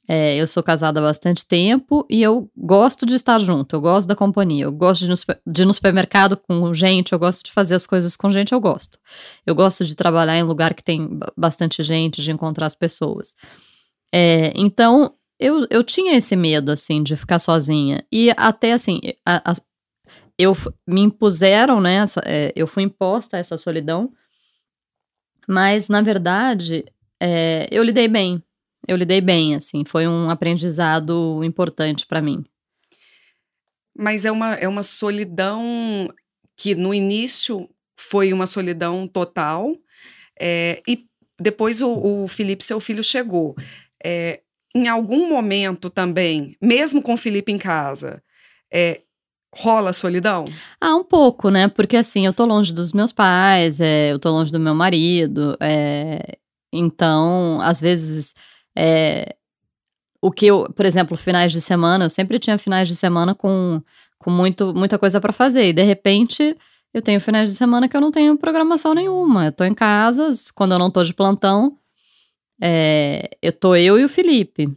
É, 0.08 0.36
eu 0.36 0.48
sou 0.48 0.64
casada 0.64 1.00
há 1.00 1.04
bastante 1.04 1.46
tempo 1.46 2.06
e 2.10 2.22
eu 2.22 2.50
gosto 2.58 3.06
de 3.06 3.14
estar 3.14 3.40
junto, 3.40 3.76
eu 3.76 3.82
gosto 3.82 4.08
da 4.08 4.16
companhia, 4.16 4.66
eu 4.66 4.72
gosto 4.72 5.02
de 5.06 5.62
ir, 5.62 5.66
no, 5.66 5.74
supermercado 5.74 6.36
com 6.36 6.74
gente, 6.74 7.14
eu 7.14 7.20
gosto 7.20 7.46
de 7.46 7.52
fazer 7.52 7.76
as 7.76 7.86
coisas 7.86 8.16
com 8.16 8.30
gente, 8.30 8.52
eu 8.52 8.60
gosto. 8.60 9.00
Eu 9.46 9.54
gosto 9.54 9.86
de 9.86 9.96
trabalhar 9.96 10.38
em 10.38 10.44
lugar 10.44 10.74
que 10.74 10.84
tem 10.84 11.20
bastante 11.38 11.84
gente, 11.84 12.22
de 12.22 12.32
encontrar 12.32 12.66
as 12.66 12.76
pessoas. 12.76 13.36
É, 14.14 14.52
então, 14.56 15.14
eu, 15.40 15.66
eu 15.70 15.84
tinha 15.84 16.18
esse 16.18 16.36
medo, 16.36 16.72
assim, 16.72 17.02
de 17.02 17.16
ficar 17.16 17.40
sozinha. 17.40 18.06
E 18.12 18.32
até, 18.36 18.74
assim, 18.74 19.00
a, 19.26 19.52
a, 19.52 19.54
eu 20.38 20.56
me 20.88 21.02
impuseram, 21.02 21.80
né, 21.80 21.96
essa, 21.96 22.22
é, 22.26 22.52
eu 22.56 22.68
fui 22.68 22.84
imposta 22.84 23.38
a 23.38 23.40
essa 23.40 23.56
solidão, 23.56 24.12
mas, 25.48 25.88
na 25.88 26.02
verdade, 26.02 26.86
é, 27.20 27.68
eu 27.72 27.84
lidei 27.84 28.08
bem 28.08 28.44
eu 28.88 28.98
lidei 28.98 29.22
bem, 29.22 29.56
assim, 29.56 29.84
foi 29.86 30.08
um 30.08 30.30
aprendizado 30.30 31.44
importante 31.44 32.06
para 32.06 32.22
mim. 32.22 32.44
Mas 33.98 34.26
é 34.26 34.32
uma, 34.32 34.54
é 34.56 34.68
uma 34.68 34.84
solidão 34.84 36.10
que 36.58 36.76
no 36.76 36.94
início 36.94 37.70
foi 37.98 38.34
uma 38.34 38.46
solidão 38.46 39.08
total, 39.08 39.76
é, 40.40 40.82
e 40.88 41.06
depois 41.40 41.82
o, 41.82 42.24
o, 42.24 42.28
Felipe, 42.28 42.64
seu 42.64 42.80
filho, 42.80 43.04
chegou. 43.04 43.56
É, 44.04 44.42
em 44.74 44.88
algum 44.88 45.30
momento 45.30 45.90
também, 45.90 46.56
mesmo 46.62 47.02
com 47.02 47.14
o 47.14 47.18
Felipe 47.18 47.52
em 47.52 47.58
casa, 47.58 48.24
é, 48.72 49.02
rola 49.54 49.92
solidão? 49.92 50.46
Ah, 50.80 50.96
um 50.96 51.04
pouco, 51.04 51.50
né? 51.50 51.68
Porque 51.68 51.98
assim, 51.98 52.26
eu 52.26 52.34
tô 52.34 52.46
longe 52.46 52.74
dos 52.74 52.94
meus 52.94 53.12
pais, 53.12 53.82
é, 53.82 54.12
eu 54.12 54.20
tô 54.20 54.32
longe 54.32 54.52
do 54.52 54.60
meu 54.60 54.74
marido, 54.74 55.58
é, 55.60 56.38
então, 56.72 57.60
às 57.62 57.82
vezes 57.82 58.34
é, 58.78 59.36
o 60.22 60.32
que 60.32 60.46
eu, 60.46 60.72
por 60.76 60.86
exemplo, 60.86 61.18
finais 61.18 61.52
de 61.52 61.60
semana, 61.60 62.06
eu 62.06 62.10
sempre 62.10 62.38
tinha 62.38 62.58
finais 62.58 62.88
de 62.88 62.96
semana 62.96 63.34
com, 63.34 63.82
com 64.20 64.30
muito, 64.30 64.74
muita 64.74 65.00
coisa 65.00 65.20
para 65.20 65.34
fazer. 65.34 65.66
E 65.66 65.74
de 65.74 65.84
repente 65.84 66.56
eu 66.94 67.02
tenho 67.02 67.20
finais 67.20 67.50
de 67.50 67.56
semana 67.56 67.88
que 67.88 67.98
eu 67.98 68.02
não 68.02 68.12
tenho 68.12 68.38
programação 68.38 68.94
nenhuma. 68.94 69.46
Eu 69.46 69.52
tô 69.52 69.64
em 69.64 69.74
casa, 69.74 70.30
quando 70.54 70.74
eu 70.74 70.80
não 70.80 70.92
tô 70.92 71.04
de 71.04 71.14
plantão, 71.14 71.78
é, 72.62 73.32
eu 73.42 73.52
tô 73.52 73.76
eu 73.76 74.00
e 74.00 74.06
o 74.06 74.10
Felipe. 74.10 74.70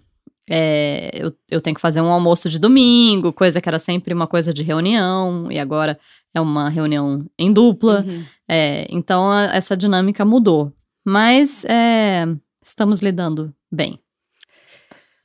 É, 0.48 1.10
eu, 1.14 1.32
eu 1.50 1.60
tenho 1.60 1.74
que 1.74 1.80
fazer 1.80 2.00
um 2.00 2.10
almoço 2.10 2.48
de 2.48 2.58
domingo, 2.58 3.32
coisa 3.32 3.60
que 3.60 3.68
era 3.68 3.78
sempre 3.78 4.14
uma 4.14 4.26
coisa 4.26 4.52
de 4.52 4.62
reunião, 4.62 5.50
e 5.50 5.58
agora 5.58 5.98
é 6.34 6.40
uma 6.40 6.68
reunião 6.68 7.26
em 7.38 7.52
dupla. 7.52 8.04
Uhum. 8.06 8.24
É, 8.48 8.86
então 8.90 9.30
a, 9.30 9.44
essa 9.54 9.76
dinâmica 9.76 10.24
mudou. 10.24 10.72
Mas 11.04 11.64
é, 11.66 12.26
estamos 12.64 13.00
lidando 13.00 13.54
bem. 13.70 14.03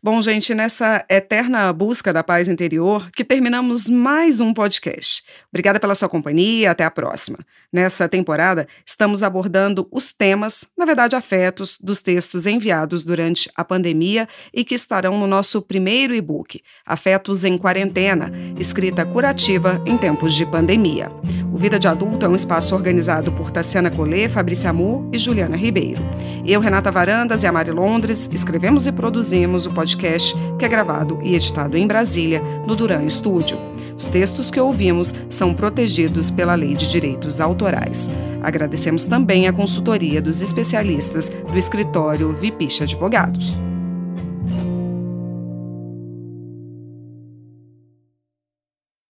Bom, 0.01 0.21
gente, 0.21 0.55
nessa 0.55 1.03
eterna 1.09 1.73
busca 1.73 2.13
da 2.13 2.23
paz 2.23 2.47
interior, 2.47 3.11
que 3.11 3.21
terminamos 3.21 3.89
mais 3.89 4.39
um 4.39 4.53
podcast. 4.53 5.21
Obrigada 5.51 5.77
pela 5.77 5.93
sua 5.93 6.07
companhia, 6.07 6.71
até 6.71 6.85
a 6.85 6.89
próxima. 6.89 7.37
Nessa 7.71 8.07
temporada, 8.07 8.65
estamos 8.85 9.23
abordando 9.23 9.89
os 9.91 10.13
temas, 10.13 10.65
na 10.77 10.85
verdade, 10.85 11.17
afetos, 11.17 11.77
dos 11.83 12.01
textos 12.01 12.47
enviados 12.47 13.03
durante 13.03 13.51
a 13.53 13.65
pandemia 13.65 14.25
e 14.53 14.63
que 14.63 14.73
estarão 14.73 15.19
no 15.19 15.27
nosso 15.27 15.61
primeiro 15.61 16.15
e-book, 16.15 16.61
Afetos 16.85 17.43
em 17.43 17.57
Quarentena, 17.57 18.31
escrita 18.57 19.05
curativa 19.05 19.83
em 19.85 19.97
tempos 19.97 20.33
de 20.33 20.45
pandemia. 20.45 21.11
O 21.51 21.57
Vida 21.57 21.77
de 21.77 21.89
Adulto 21.89 22.25
é 22.25 22.29
um 22.29 22.35
espaço 22.35 22.73
organizado 22.73 23.33
por 23.33 23.51
Tassiana 23.51 23.91
Collet, 23.91 24.29
Fabrícia 24.29 24.69
Amor 24.69 25.09
e 25.11 25.17
Juliana 25.17 25.57
Ribeiro. 25.57 25.99
Eu, 26.45 26.61
Renata 26.61 26.89
Varandas 26.89 27.43
e 27.43 27.47
a 27.47 27.51
Mari 27.51 27.71
Londres 27.71 28.29
escrevemos 28.31 28.87
e 28.87 28.93
produzimos 28.93 29.65
o 29.65 29.71
podcast 29.71 29.88
que 29.95 30.65
é 30.65 30.67
gravado 30.67 31.19
e 31.21 31.35
editado 31.35 31.77
em 31.77 31.87
Brasília, 31.87 32.41
no 32.65 32.75
Duran 32.75 33.07
Studio. 33.09 33.57
Os 33.97 34.07
textos 34.07 34.49
que 34.49 34.59
ouvimos 34.59 35.13
são 35.29 35.53
protegidos 35.53 36.31
pela 36.31 36.55
Lei 36.55 36.73
de 36.73 36.87
Direitos 36.87 37.41
Autorais. 37.41 38.09
Agradecemos 38.41 39.05
também 39.05 39.47
a 39.47 39.53
consultoria 39.53 40.21
dos 40.21 40.41
especialistas 40.41 41.29
do 41.29 41.57
escritório 41.57 42.31
Vipicha 42.31 42.85
Advogados. 42.85 43.59